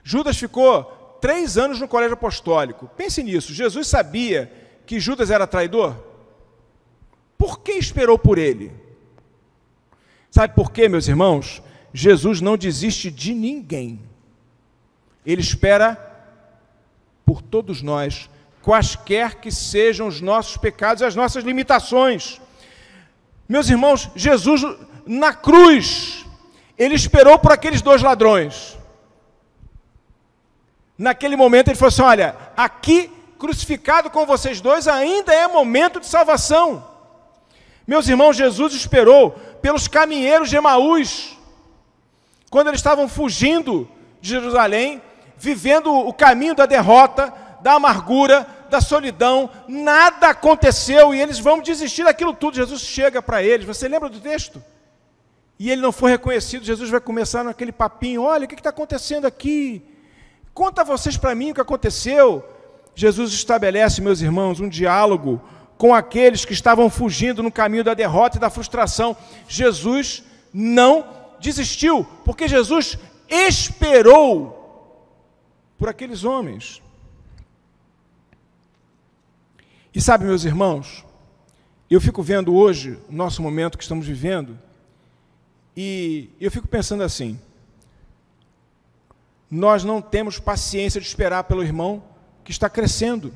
Judas 0.03 0.35
ficou 0.35 0.83
três 1.21 1.59
anos 1.59 1.79
no 1.79 1.87
colégio 1.87 2.15
apostólico. 2.15 2.89
Pense 2.97 3.21
nisso. 3.21 3.53
Jesus 3.53 3.87
sabia 3.87 4.51
que 4.87 4.99
Judas 4.99 5.29
era 5.29 5.45
traidor? 5.45 5.95
Por 7.39 7.61
que 7.61 7.71
esperou 7.71 8.19
por 8.19 8.37
ele? 8.37 8.69
Sabe 10.29 10.53
por 10.53 10.73
quê, 10.73 10.89
meus 10.89 11.07
irmãos? 11.07 11.63
Jesus 11.93 12.41
não 12.41 12.57
desiste 12.57 13.09
de 13.09 13.33
ninguém. 13.33 14.01
Ele 15.25 15.41
espera 15.41 15.97
por 17.25 17.41
todos 17.41 17.81
nós, 17.81 18.29
quaisquer 18.61 19.35
que 19.35 19.51
sejam 19.51 20.07
os 20.07 20.19
nossos 20.19 20.57
pecados 20.57 21.01
e 21.01 21.05
as 21.05 21.15
nossas 21.15 21.45
limitações. 21.45 22.41
Meus 23.47 23.69
irmãos, 23.69 24.11
Jesus 24.15 24.61
na 25.07 25.33
cruz, 25.33 26.25
ele 26.77 26.93
esperou 26.93 27.39
por 27.39 27.53
aqueles 27.53 27.81
dois 27.81 28.01
ladrões. 28.01 28.77
Naquele 30.97 31.37
momento 31.37 31.69
ele 31.69 31.77
falou 31.77 31.87
assim: 31.87 32.01
Olha, 32.01 32.35
aqui 32.57 33.09
crucificado 33.39 34.09
com 34.09 34.25
vocês 34.25 34.59
dois 34.59 34.89
ainda 34.89 35.33
é 35.33 35.47
momento 35.47 36.01
de 36.01 36.05
salvação. 36.05 36.88
Meus 37.89 38.07
irmãos, 38.07 38.37
Jesus 38.37 38.75
esperou 38.75 39.31
pelos 39.63 39.87
caminheiros 39.87 40.47
de 40.47 40.55
Emaús, 40.55 41.35
quando 42.51 42.67
eles 42.67 42.81
estavam 42.81 43.09
fugindo 43.09 43.89
de 44.21 44.29
Jerusalém, 44.29 45.01
vivendo 45.35 45.91
o 45.91 46.13
caminho 46.13 46.53
da 46.53 46.67
derrota, 46.67 47.33
da 47.61 47.73
amargura, 47.73 48.45
da 48.69 48.79
solidão, 48.79 49.49
nada 49.67 50.29
aconteceu 50.29 51.15
e 51.15 51.19
eles 51.19 51.39
vão 51.39 51.61
desistir 51.61 52.03
daquilo 52.03 52.31
tudo. 52.31 52.57
Jesus 52.57 52.81
chega 52.81 53.23
para 53.23 53.41
eles, 53.41 53.65
você 53.65 53.87
lembra 53.87 54.07
do 54.07 54.19
texto? 54.19 54.63
E 55.57 55.71
ele 55.71 55.81
não 55.81 55.91
foi 55.91 56.11
reconhecido, 56.11 56.63
Jesus 56.63 56.91
vai 56.91 56.99
começar 56.99 57.43
naquele 57.43 57.71
papinho: 57.71 58.21
olha, 58.21 58.45
o 58.45 58.47
que 58.47 58.53
está 58.53 58.69
acontecendo 58.69 59.25
aqui? 59.25 59.81
Conta 60.53 60.83
vocês 60.83 61.17
para 61.17 61.33
mim 61.33 61.49
o 61.49 61.55
que 61.55 61.61
aconteceu. 61.61 62.45
Jesus 62.93 63.33
estabelece, 63.33 63.99
meus 63.99 64.21
irmãos, 64.21 64.59
um 64.59 64.69
diálogo 64.69 65.41
com 65.79 65.95
aqueles 65.95 66.43
que 66.43 66.51
estavam 66.51 66.89
fugindo 66.89 67.41
no 67.41 67.49
caminho 67.49 67.85
da 67.85 67.93
derrota 67.93 68.35
e 68.35 68.39
da 68.39 68.49
frustração. 68.49 69.15
Jesus 69.47 70.21
não 70.53 71.07
desistiu, 71.39 72.03
porque 72.25 72.49
Jesus 72.49 72.97
esperou 73.29 75.07
por 75.77 75.87
aqueles 75.87 76.25
homens. 76.25 76.83
E 79.95 80.01
sabe, 80.01 80.25
meus 80.25 80.43
irmãos, 80.43 81.05
eu 81.89 82.01
fico 82.01 82.21
vendo 82.21 82.53
hoje 82.53 82.99
o 83.07 83.13
nosso 83.13 83.41
momento 83.41 83.77
que 83.77 83.83
estamos 83.83 84.05
vivendo 84.05 84.59
e 85.77 86.29
eu 86.41 86.51
fico 86.51 86.67
pensando 86.67 87.03
assim: 87.03 87.39
nós 89.49 89.85
não 89.85 90.01
temos 90.01 90.39
paciência 90.39 90.99
de 90.99 91.07
esperar 91.07 91.45
pelo 91.45 91.63
irmão 91.63 92.03
que 92.43 92.51
está 92.51 92.69
crescendo. 92.69 93.33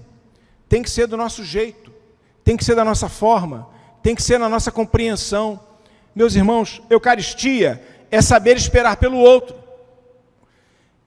Tem 0.67 0.83
que 0.83 0.89
ser 0.89 1.07
do 1.07 1.15
nosso 1.15 1.41
jeito, 1.45 1.82
tem 2.43 2.57
que 2.57 2.63
ser 2.63 2.75
da 2.75 2.83
nossa 2.83 3.07
forma, 3.07 3.69
tem 4.01 4.13
que 4.13 4.21
ser 4.21 4.37
na 4.37 4.49
nossa 4.49 4.71
compreensão. 4.71 5.59
Meus 6.13 6.35
irmãos, 6.35 6.81
Eucaristia 6.89 7.81
é 8.11 8.21
saber 8.21 8.57
esperar 8.57 8.97
pelo 8.97 9.17
outro. 9.17 9.55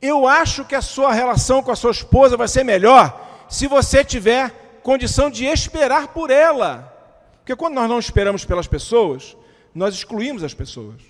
Eu 0.01 0.27
acho 0.27 0.65
que 0.65 0.75
a 0.75 0.83
sua 0.83 1.13
relação 1.13 1.63
com 1.63 1.71
a 1.71 1.77
sua 1.77 1.91
esposa 1.91 2.37
vai 2.37 2.49
ser 2.49 2.65
melhor 2.65 3.47
se 3.49 3.67
você 3.67 4.05
tiver 4.05 4.51
condição 4.83 5.31
de 5.31 5.45
esperar 5.45 6.09
por 6.09 6.31
ela. 6.31 6.93
Porque 7.39 7.55
quando 7.55 7.75
nós 7.75 7.89
não 7.89 7.99
esperamos 7.99 8.45
pelas 8.45 8.67
pessoas, 8.67 9.37
nós 9.75 9.95
excluímos 9.95 10.43
as 10.43 10.55
pessoas. 10.55 11.01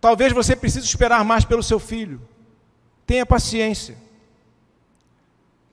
Talvez 0.00 0.32
você 0.32 0.54
precise 0.54 0.86
esperar 0.86 1.24
mais 1.24 1.44
pelo 1.44 1.62
seu 1.62 1.78
filho. 1.78 2.20
Tenha 3.06 3.26
paciência. 3.26 3.96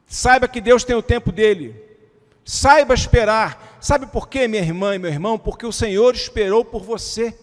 Saiba 0.07 0.47
que 0.47 0.61
Deus 0.61 0.83
tem 0.83 0.95
o 0.95 1.01
tempo 1.01 1.31
dele. 1.31 1.92
Saiba 2.45 2.93
esperar. 2.93 3.77
Sabe 3.79 4.05
por 4.05 4.27
quê, 4.27 4.47
minha 4.47 4.61
irmã 4.61 4.95
e 4.95 4.99
meu 4.99 5.11
irmão? 5.11 5.37
Porque 5.37 5.65
o 5.65 5.71
Senhor 5.71 6.13
esperou 6.13 6.63
por 6.63 6.81
você. 6.81 7.37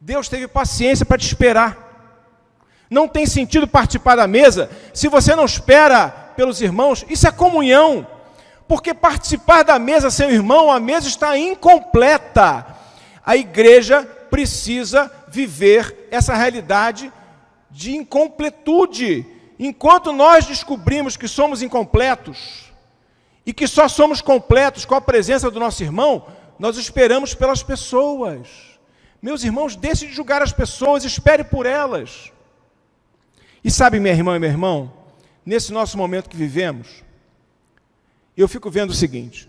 Deus 0.00 0.28
teve 0.28 0.46
paciência 0.46 1.04
para 1.04 1.18
te 1.18 1.26
esperar. 1.26 1.86
Não 2.88 3.08
tem 3.08 3.26
sentido 3.26 3.66
participar 3.66 4.16
da 4.16 4.26
mesa 4.26 4.70
se 4.94 5.08
você 5.08 5.34
não 5.34 5.44
espera 5.44 6.08
pelos 6.36 6.60
irmãos. 6.60 7.04
Isso 7.08 7.26
é 7.26 7.32
comunhão. 7.32 8.06
Porque 8.66 8.94
participar 8.94 9.62
da 9.62 9.78
mesa 9.78 10.10
sem 10.10 10.28
o 10.28 10.32
irmão, 10.32 10.70
a 10.70 10.78
mesa 10.78 11.08
está 11.08 11.36
incompleta. 11.36 12.66
A 13.24 13.36
igreja 13.36 14.02
precisa 14.30 15.10
viver 15.28 16.08
essa 16.10 16.34
realidade 16.34 17.12
de 17.70 17.96
incompletude. 17.96 19.26
Enquanto 19.58 20.12
nós 20.12 20.46
descobrimos 20.46 21.16
que 21.16 21.26
somos 21.26 21.62
incompletos 21.62 22.67
e 23.48 23.52
que 23.54 23.66
só 23.66 23.88
somos 23.88 24.20
completos 24.20 24.84
com 24.84 24.94
a 24.94 25.00
presença 25.00 25.50
do 25.50 25.58
nosso 25.58 25.82
irmão, 25.82 26.26
nós 26.58 26.76
esperamos 26.76 27.32
pelas 27.32 27.62
pessoas. 27.62 28.78
Meus 29.22 29.42
irmãos, 29.42 29.74
deixe 29.74 30.06
de 30.06 30.12
julgar 30.12 30.42
as 30.42 30.52
pessoas, 30.52 31.02
espere 31.02 31.42
por 31.42 31.64
elas. 31.64 32.30
E 33.64 33.70
sabe, 33.70 33.98
minha 33.98 34.12
irmã 34.12 34.36
e 34.36 34.38
meu 34.38 34.50
irmão, 34.50 34.92
nesse 35.46 35.72
nosso 35.72 35.96
momento 35.96 36.28
que 36.28 36.36
vivemos, 36.36 37.02
eu 38.36 38.46
fico 38.46 38.70
vendo 38.70 38.90
o 38.90 38.94
seguinte, 38.94 39.48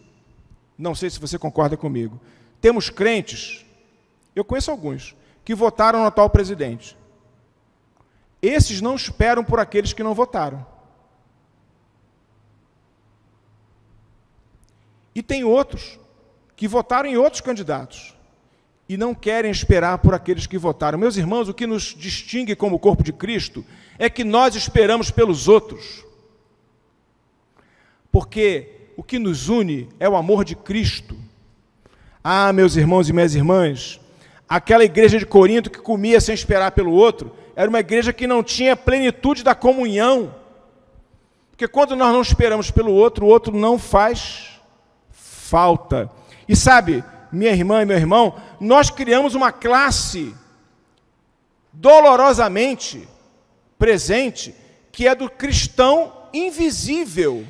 não 0.77 0.95
sei 0.95 1.09
se 1.09 1.19
você 1.19 1.37
concorda 1.37 1.75
comigo. 1.75 2.17
Temos 2.61 2.89
crentes, 2.89 3.65
eu 4.33 4.45
conheço 4.45 4.71
alguns, 4.71 5.13
que 5.43 5.53
votaram 5.53 5.99
no 5.99 6.05
atual 6.05 6.29
presidente. 6.29 6.97
Esses 8.41 8.79
não 8.79 8.95
esperam 8.95 9.43
por 9.43 9.59
aqueles 9.59 9.91
que 9.91 10.03
não 10.03 10.13
votaram. 10.13 10.65
E 15.19 15.21
tem 15.21 15.43
outros 15.43 15.99
que 16.55 16.65
votaram 16.65 17.09
em 17.09 17.17
outros 17.17 17.41
candidatos 17.41 18.15
e 18.87 18.95
não 18.95 19.13
querem 19.13 19.51
esperar 19.51 19.97
por 19.97 20.13
aqueles 20.13 20.47
que 20.47 20.57
votaram. 20.57 20.97
Meus 20.97 21.17
irmãos, 21.17 21.49
o 21.49 21.53
que 21.53 21.67
nos 21.67 21.93
distingue 21.93 22.55
como 22.55 22.79
corpo 22.79 23.03
de 23.03 23.11
Cristo 23.11 23.65
é 23.97 24.09
que 24.09 24.23
nós 24.23 24.55
esperamos 24.55 25.11
pelos 25.11 25.49
outros. 25.49 26.05
Porque 28.09 28.91
o 28.95 29.03
que 29.03 29.19
nos 29.19 29.49
une 29.49 29.89
é 29.99 30.07
o 30.07 30.15
amor 30.15 30.45
de 30.45 30.55
Cristo. 30.55 31.17
Ah, 32.23 32.53
meus 32.53 32.77
irmãos 32.77 33.09
e 33.09 33.13
minhas 33.13 33.35
irmãs, 33.35 33.99
aquela 34.47 34.85
igreja 34.85 35.19
de 35.19 35.25
Corinto 35.25 35.69
que 35.69 35.79
comia 35.79 36.21
sem 36.21 36.33
esperar 36.33 36.71
pelo 36.71 36.93
outro, 36.93 37.35
era 37.57 37.69
uma 37.69 37.81
igreja 37.81 38.13
que 38.13 38.25
não 38.25 38.41
tinha 38.41 38.73
plenitude 38.73 39.43
da 39.43 39.53
comunhão. 39.53 40.33
Porque 41.51 41.67
quando 41.67 41.93
nós 41.93 42.13
não 42.13 42.21
esperamos 42.21 42.71
pelo 42.71 42.93
outro, 42.93 43.25
o 43.25 43.29
outro 43.29 43.53
não 43.53 43.77
faz 43.77 44.58
falta. 45.49 46.09
E 46.47 46.55
sabe, 46.55 47.03
minha 47.31 47.51
irmã 47.51 47.81
e 47.81 47.85
meu 47.85 47.97
irmão, 47.97 48.35
nós 48.59 48.89
criamos 48.89 49.33
uma 49.33 49.51
classe 49.51 50.33
dolorosamente 51.73 53.07
presente, 53.77 54.53
que 54.91 55.07
é 55.07 55.15
do 55.15 55.29
cristão 55.29 56.13
invisível. 56.31 57.45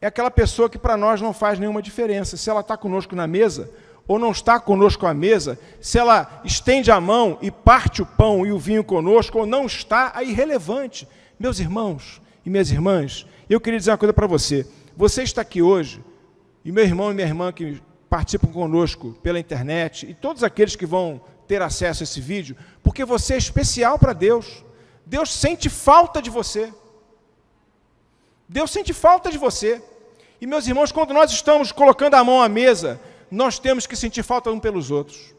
É 0.00 0.06
aquela 0.06 0.30
pessoa 0.30 0.70
que 0.70 0.78
para 0.78 0.96
nós 0.96 1.20
não 1.20 1.34
faz 1.34 1.58
nenhuma 1.58 1.82
diferença. 1.82 2.36
Se 2.36 2.48
ela 2.48 2.60
está 2.60 2.76
conosco 2.76 3.14
na 3.14 3.26
mesa, 3.26 3.70
ou 4.08 4.18
não 4.18 4.30
está 4.30 4.58
conosco 4.58 5.06
à 5.06 5.12
mesa, 5.12 5.58
se 5.80 5.98
ela 5.98 6.40
estende 6.42 6.90
a 6.90 7.00
mão 7.00 7.38
e 7.42 7.50
parte 7.50 8.00
o 8.00 8.06
pão 8.06 8.46
e 8.46 8.52
o 8.52 8.58
vinho 8.58 8.82
conosco, 8.82 9.38
ou 9.38 9.46
não 9.46 9.66
está, 9.66 10.12
é 10.16 10.24
irrelevante. 10.24 11.06
Meus 11.38 11.58
irmãos 11.58 12.20
e 12.44 12.50
minhas 12.50 12.70
irmãs, 12.70 13.26
eu 13.48 13.60
queria 13.60 13.78
dizer 13.78 13.90
uma 13.90 13.98
coisa 13.98 14.12
para 14.12 14.26
você. 14.26 14.66
Você 14.96 15.22
está 15.22 15.42
aqui 15.42 15.60
hoje, 15.60 16.02
e 16.64 16.70
meu 16.70 16.84
irmão 16.84 17.10
e 17.10 17.14
minha 17.14 17.26
irmã 17.26 17.52
que 17.52 17.82
participam 18.08 18.52
conosco 18.52 19.12
pela 19.22 19.38
internet 19.38 20.06
e 20.08 20.14
todos 20.14 20.42
aqueles 20.42 20.76
que 20.76 20.84
vão 20.84 21.20
ter 21.46 21.62
acesso 21.62 22.02
a 22.02 22.04
esse 22.04 22.20
vídeo, 22.20 22.56
porque 22.82 23.04
você 23.04 23.34
é 23.34 23.38
especial 23.38 23.98
para 23.98 24.12
Deus. 24.12 24.64
Deus 25.06 25.32
sente 25.32 25.68
falta 25.68 26.20
de 26.22 26.30
você. 26.30 26.72
Deus 28.48 28.70
sente 28.70 28.92
falta 28.92 29.30
de 29.30 29.38
você. 29.38 29.82
E 30.40 30.46
meus 30.46 30.66
irmãos, 30.66 30.92
quando 30.92 31.12
nós 31.12 31.30
estamos 31.30 31.72
colocando 31.72 32.14
a 32.14 32.24
mão 32.24 32.40
à 32.40 32.48
mesa, 32.48 33.00
nós 33.30 33.58
temos 33.58 33.86
que 33.86 33.96
sentir 33.96 34.22
falta 34.22 34.50
um 34.50 34.58
pelos 34.58 34.90
outros. 34.90 35.34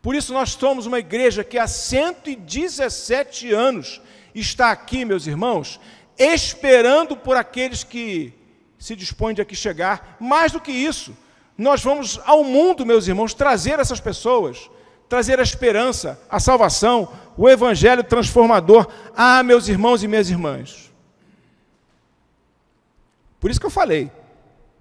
Por 0.00 0.14
isso 0.14 0.32
nós 0.32 0.50
somos 0.50 0.86
uma 0.86 0.98
igreja 0.98 1.42
que 1.42 1.58
há 1.58 1.66
117 1.66 3.52
anos 3.52 4.00
está 4.34 4.70
aqui, 4.70 5.04
meus 5.04 5.26
irmãos, 5.26 5.80
esperando 6.18 7.16
por 7.16 7.36
aqueles 7.36 7.82
que 7.82 8.32
se 8.86 8.94
dispõem 8.94 9.34
de 9.34 9.42
aqui 9.42 9.56
chegar. 9.56 10.16
Mais 10.20 10.52
do 10.52 10.60
que 10.60 10.70
isso, 10.70 11.16
nós 11.58 11.82
vamos 11.82 12.20
ao 12.24 12.44
mundo, 12.44 12.86
meus 12.86 13.08
irmãos, 13.08 13.34
trazer 13.34 13.80
essas 13.80 13.98
pessoas, 13.98 14.70
trazer 15.08 15.40
a 15.40 15.42
esperança, 15.42 16.20
a 16.30 16.38
salvação, 16.38 17.12
o 17.36 17.48
evangelho 17.48 18.04
transformador. 18.04 18.86
Ah, 19.16 19.42
meus 19.42 19.66
irmãos 19.66 20.04
e 20.04 20.08
minhas 20.08 20.30
irmãs. 20.30 20.92
Por 23.40 23.50
isso 23.50 23.58
que 23.58 23.66
eu 23.66 23.70
falei, 23.70 24.08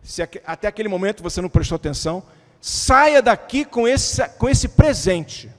se 0.03 0.21
até 0.21 0.67
aquele 0.67 0.87
momento 0.87 1.23
você 1.23 1.41
não 1.41 1.49
prestou 1.49 1.75
atenção, 1.75 2.21
saia 2.61 3.23
daqui 3.23 3.65
com 3.65 3.87
esse, 3.87 4.23
com 4.37 4.47
esse 4.47 4.67
presente. 4.67 5.49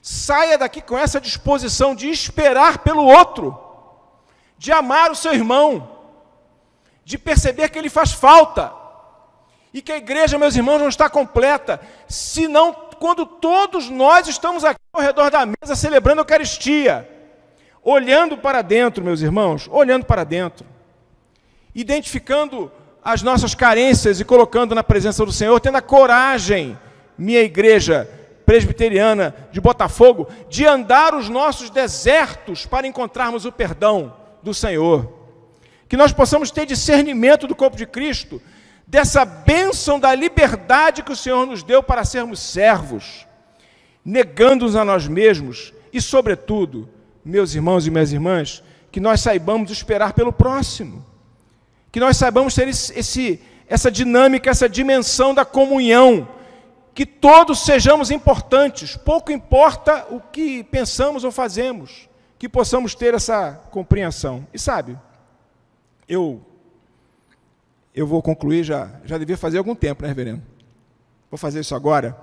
Saia 0.00 0.56
daqui 0.56 0.80
com 0.80 0.96
essa 0.96 1.20
disposição 1.20 1.94
de 1.94 2.08
esperar 2.08 2.78
pelo 2.78 3.04
outro, 3.04 3.58
de 4.56 4.72
amar 4.72 5.10
o 5.10 5.14
seu 5.14 5.34
irmão, 5.34 5.93
de 7.04 7.18
perceber 7.18 7.68
que 7.68 7.78
ele 7.78 7.90
faz 7.90 8.12
falta 8.12 8.72
e 9.72 9.82
que 9.82 9.92
a 9.92 9.96
igreja, 9.96 10.38
meus 10.38 10.54
irmãos, 10.54 10.78
não 10.78 10.88
está 10.88 11.10
completa, 11.10 11.80
senão 12.08 12.72
quando 12.98 13.26
todos 13.26 13.90
nós 13.90 14.28
estamos 14.28 14.64
aqui 14.64 14.78
ao 14.92 15.02
redor 15.02 15.30
da 15.30 15.44
mesa 15.44 15.74
celebrando 15.74 16.20
a 16.20 16.22
Eucaristia, 16.22 17.08
olhando 17.82 18.38
para 18.38 18.62
dentro, 18.62 19.04
meus 19.04 19.20
irmãos, 19.20 19.68
olhando 19.70 20.06
para 20.06 20.22
dentro, 20.22 20.64
identificando 21.74 22.70
as 23.04 23.20
nossas 23.20 23.54
carências 23.54 24.20
e 24.20 24.24
colocando 24.24 24.74
na 24.74 24.82
presença 24.82 25.26
do 25.26 25.32
Senhor, 25.32 25.58
tendo 25.60 25.76
a 25.76 25.82
coragem, 25.82 26.78
minha 27.18 27.40
igreja 27.40 28.08
presbiteriana 28.46 29.34
de 29.50 29.60
Botafogo, 29.60 30.28
de 30.48 30.64
andar 30.64 31.14
os 31.14 31.28
nossos 31.28 31.68
desertos 31.68 32.64
para 32.64 32.86
encontrarmos 32.86 33.44
o 33.44 33.52
perdão 33.52 34.14
do 34.42 34.54
Senhor. 34.54 35.23
Que 35.94 35.98
nós 35.98 36.12
possamos 36.12 36.50
ter 36.50 36.66
discernimento 36.66 37.46
do 37.46 37.54
corpo 37.54 37.76
de 37.76 37.86
Cristo 37.86 38.42
dessa 38.84 39.24
bênção 39.24 40.00
da 40.00 40.12
liberdade 40.12 41.04
que 41.04 41.12
o 41.12 41.16
Senhor 41.16 41.46
nos 41.46 41.62
deu 41.62 41.84
para 41.84 42.04
sermos 42.04 42.40
servos, 42.40 43.24
negando-nos 44.04 44.74
a 44.74 44.84
nós 44.84 45.06
mesmos 45.06 45.72
e, 45.92 46.00
sobretudo, 46.00 46.88
meus 47.24 47.54
irmãos 47.54 47.86
e 47.86 47.92
minhas 47.92 48.12
irmãs, 48.12 48.60
que 48.90 48.98
nós 48.98 49.20
saibamos 49.20 49.70
esperar 49.70 50.14
pelo 50.14 50.32
próximo, 50.32 51.06
que 51.92 52.00
nós 52.00 52.16
saibamos 52.16 52.56
ter 52.56 52.66
esse, 52.66 53.40
essa 53.68 53.88
dinâmica, 53.88 54.50
essa 54.50 54.68
dimensão 54.68 55.32
da 55.32 55.44
comunhão, 55.44 56.26
que 56.92 57.06
todos 57.06 57.64
sejamos 57.64 58.10
importantes, 58.10 58.96
pouco 58.96 59.30
importa 59.30 60.08
o 60.10 60.18
que 60.18 60.64
pensamos 60.64 61.22
ou 61.22 61.30
fazemos, 61.30 62.08
que 62.36 62.48
possamos 62.48 62.96
ter 62.96 63.14
essa 63.14 63.60
compreensão. 63.70 64.44
E 64.52 64.58
sabe, 64.58 64.98
eu 66.08 66.44
eu 67.94 68.06
vou 68.08 68.20
concluir, 68.20 68.64
já, 68.64 69.00
já 69.04 69.16
devia 69.16 69.36
fazer 69.36 69.56
algum 69.56 69.74
tempo, 69.74 70.02
né, 70.02 70.08
reverendo? 70.08 70.42
Vou 71.30 71.38
fazer 71.38 71.60
isso 71.60 71.76
agora. 71.76 72.18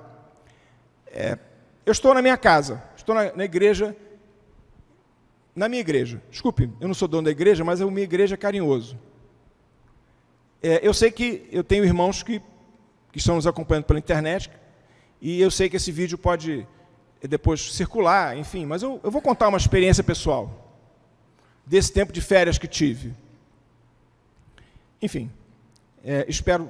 É, 1.08 1.38
eu 1.86 1.94
estou 1.94 2.14
na 2.14 2.22
minha 2.22 2.38
casa, 2.38 2.84
estou 2.96 3.16
na, 3.16 3.32
na, 3.34 3.46
igreja, 3.46 3.96
na 5.56 5.70
minha 5.70 5.80
igreja. 5.80 6.22
Desculpe, 6.30 6.70
eu 6.82 6.88
não 6.88 6.94
sou 6.94 7.08
dono 7.08 7.24
da 7.24 7.32
igreja, 7.32 7.64
mas 7.64 7.80
a 7.80 7.86
minha 7.86 8.04
igreja 8.04 8.36
é 8.36 8.38
carinhoso. 8.38 9.00
É, 10.62 10.86
eu 10.86 10.94
sei 10.94 11.10
que 11.10 11.48
eu 11.54 11.64
tenho 11.64 11.86
irmãos 11.86 12.22
que, 12.22 12.42
que 13.12 13.20
estão 13.20 13.36
nos 13.36 13.48
acompanhando 13.48 13.86
pela 13.86 14.00
internet, 14.00 14.52
e 15.22 15.40
eu 15.40 15.50
sei 15.50 15.70
que 15.70 15.78
esse 15.78 15.92
vídeo 15.92 16.18
pode 16.18 16.68
eh, 17.22 17.28
depois 17.28 17.74
circular, 17.74 18.38
enfim, 18.38 18.66
mas 18.66 18.84
eu, 18.84 19.00
eu 19.04 19.10
vou 19.10 19.22
contar 19.22 19.48
uma 19.48 19.58
experiência 19.58 20.04
pessoal 20.04 20.78
desse 21.66 21.94
tempo 21.94 22.12
de 22.12 22.20
férias 22.20 22.58
que 22.58 22.68
tive. 22.68 23.14
Enfim, 25.02 25.32
é, 26.04 26.26
espero 26.28 26.70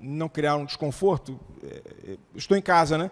não 0.00 0.28
criar 0.28 0.56
um 0.56 0.64
desconforto. 0.64 1.38
É, 1.62 2.16
estou 2.34 2.56
em 2.56 2.62
casa, 2.62 2.98
né? 2.98 3.10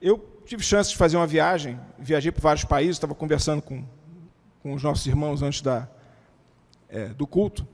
Eu 0.00 0.18
tive 0.44 0.62
chance 0.62 0.90
de 0.90 0.96
fazer 0.96 1.16
uma 1.16 1.26
viagem, 1.26 1.80
viajei 1.98 2.30
por 2.30 2.40
vários 2.40 2.64
países, 2.64 2.96
estava 2.96 3.14
conversando 3.14 3.62
com, 3.62 3.84
com 4.62 4.74
os 4.74 4.82
nossos 4.82 5.06
irmãos 5.06 5.42
antes 5.42 5.62
da, 5.62 5.88
é, 6.88 7.08
do 7.08 7.26
culto. 7.26 7.66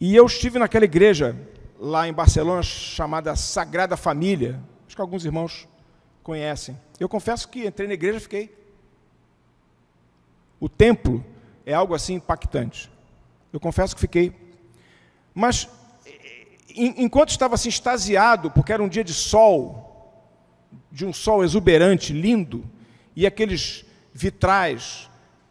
E 0.00 0.14
eu 0.14 0.26
estive 0.26 0.58
naquela 0.58 0.84
igreja 0.84 1.36
lá 1.78 2.06
em 2.06 2.12
Barcelona 2.12 2.62
chamada 2.62 3.34
Sagrada 3.34 3.96
Família. 3.96 4.60
Acho 4.86 4.94
que 4.94 5.02
alguns 5.02 5.24
irmãos 5.24 5.68
conhecem. 6.22 6.78
Eu 7.00 7.08
confesso 7.08 7.48
que 7.48 7.66
entrei 7.66 7.88
na 7.88 7.94
igreja 7.94 8.18
e 8.18 8.20
fiquei. 8.20 8.56
O 10.60 10.68
templo 10.68 11.24
é 11.64 11.74
algo 11.74 11.94
assim 11.94 12.14
impactante. 12.14 12.90
Eu 13.52 13.60
confesso 13.60 13.94
que 13.94 14.00
fiquei 14.00 14.48
mas, 15.38 15.68
enquanto 16.74 17.30
estava 17.30 17.54
assim 17.54 17.68
extasiado, 17.68 18.50
porque 18.50 18.72
era 18.72 18.82
um 18.82 18.88
dia 18.88 19.04
de 19.04 19.14
sol, 19.14 20.26
de 20.90 21.06
um 21.06 21.12
sol 21.12 21.44
exuberante, 21.44 22.12
lindo, 22.12 22.64
e 23.14 23.24
aqueles 23.24 23.84
vitrais 24.12 25.08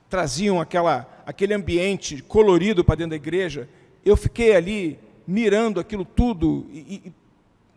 traziam 0.10 0.60
aquela, 0.60 1.08
aquele 1.26 1.54
ambiente 1.54 2.22
colorido 2.22 2.84
para 2.84 2.96
dentro 2.96 3.12
da 3.12 3.16
igreja, 3.16 3.70
eu 4.04 4.18
fiquei 4.18 4.58
ali 4.58 5.00
mirando 5.26 5.80
aquilo 5.80 6.04
tudo 6.04 6.66
e, 6.70 7.04
e 7.06 7.14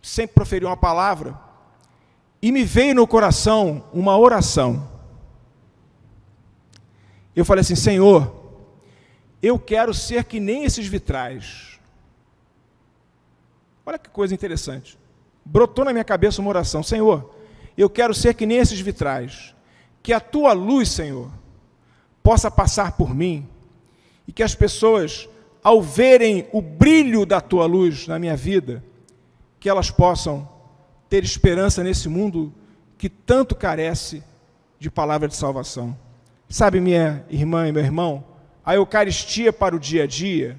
sem 0.02 0.26
proferir 0.26 0.66
uma 0.66 0.76
palavra. 0.76 1.38
E 2.42 2.50
me 2.50 2.64
veio 2.64 2.96
no 2.96 3.06
coração 3.06 3.84
uma 3.92 4.18
oração. 4.18 4.90
Eu 7.36 7.44
falei 7.44 7.60
assim: 7.60 7.76
Senhor, 7.76 8.39
eu 9.42 9.58
quero 9.58 9.94
ser 9.94 10.24
que 10.24 10.38
nem 10.38 10.64
esses 10.64 10.86
vitrais. 10.86 11.78
Olha 13.84 13.98
que 13.98 14.10
coisa 14.10 14.34
interessante. 14.34 14.98
Brotou 15.44 15.84
na 15.84 15.92
minha 15.92 16.04
cabeça 16.04 16.40
uma 16.40 16.50
oração: 16.50 16.82
Senhor, 16.82 17.34
eu 17.76 17.88
quero 17.88 18.14
ser 18.14 18.34
que 18.34 18.46
nem 18.46 18.58
esses 18.58 18.80
vitrais, 18.80 19.54
que 20.02 20.12
a 20.12 20.20
tua 20.20 20.52
luz, 20.52 20.90
Senhor, 20.90 21.30
possa 22.22 22.50
passar 22.50 22.92
por 22.92 23.14
mim 23.14 23.48
e 24.28 24.32
que 24.32 24.42
as 24.42 24.54
pessoas, 24.54 25.28
ao 25.62 25.82
verem 25.82 26.46
o 26.52 26.60
brilho 26.60 27.24
da 27.24 27.40
tua 27.40 27.66
luz 27.66 28.06
na 28.06 28.18
minha 28.18 28.36
vida, 28.36 28.84
que 29.58 29.68
elas 29.68 29.90
possam 29.90 30.48
ter 31.08 31.24
esperança 31.24 31.82
nesse 31.82 32.08
mundo 32.08 32.52
que 32.96 33.08
tanto 33.08 33.54
carece 33.56 34.22
de 34.78 34.90
palavra 34.90 35.26
de 35.26 35.34
salvação. 35.34 35.96
Sabe, 36.48 36.80
minha 36.80 37.24
irmã 37.28 37.66
e 37.68 37.72
meu 37.72 37.82
irmão, 37.82 38.24
a 38.70 38.76
Eucaristia 38.76 39.52
para 39.52 39.74
o 39.74 39.80
dia 39.80 40.04
a 40.04 40.06
dia, 40.06 40.56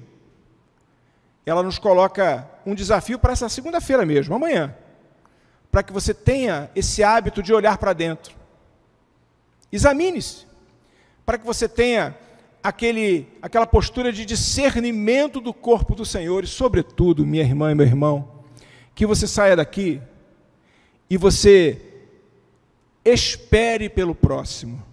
ela 1.46 1.62
nos 1.62 1.78
coloca 1.78 2.46
um 2.66 2.74
desafio 2.74 3.18
para 3.18 3.32
essa 3.32 3.48
segunda-feira 3.48 4.04
mesmo, 4.04 4.34
amanhã, 4.34 4.76
para 5.70 5.82
que 5.82 5.94
você 5.94 6.12
tenha 6.12 6.70
esse 6.76 7.02
hábito 7.02 7.42
de 7.42 7.54
olhar 7.54 7.78
para 7.78 7.94
dentro. 7.94 8.34
Examine-se, 9.72 10.44
para 11.24 11.38
que 11.38 11.46
você 11.46 11.66
tenha 11.66 12.14
aquele, 12.62 13.26
aquela 13.40 13.66
postura 13.66 14.12
de 14.12 14.26
discernimento 14.26 15.40
do 15.40 15.54
corpo 15.54 15.94
do 15.94 16.04
Senhor 16.04 16.44
e, 16.44 16.46
sobretudo, 16.46 17.24
minha 17.24 17.42
irmã 17.42 17.72
e 17.72 17.74
meu 17.74 17.86
irmão, 17.86 18.44
que 18.94 19.06
você 19.06 19.26
saia 19.26 19.56
daqui 19.56 20.02
e 21.08 21.16
você 21.16 21.80
espere 23.06 23.88
pelo 23.88 24.14
próximo, 24.14 24.84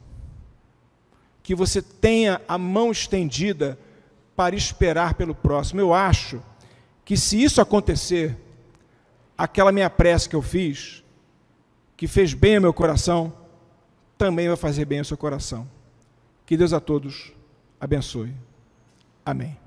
que 1.49 1.55
você 1.55 1.81
tenha 1.81 2.39
a 2.47 2.59
mão 2.59 2.91
estendida 2.91 3.75
para 4.35 4.55
esperar 4.55 5.15
pelo 5.15 5.33
próximo. 5.33 5.81
Eu 5.81 5.95
acho 5.95 6.39
que 7.03 7.17
se 7.17 7.41
isso 7.41 7.59
acontecer, 7.59 8.37
aquela 9.35 9.71
minha 9.71 9.89
prece 9.89 10.29
que 10.29 10.35
eu 10.35 10.43
fiz, 10.43 11.03
que 11.97 12.07
fez 12.07 12.35
bem 12.35 12.57
ao 12.57 12.61
meu 12.61 12.71
coração, 12.71 13.33
também 14.15 14.47
vai 14.47 14.57
fazer 14.57 14.85
bem 14.85 14.99
ao 14.99 15.05
seu 15.05 15.17
coração. 15.17 15.67
Que 16.45 16.55
Deus 16.55 16.71
a 16.71 16.79
todos 16.79 17.33
abençoe. 17.81 18.31
Amém. 19.25 19.57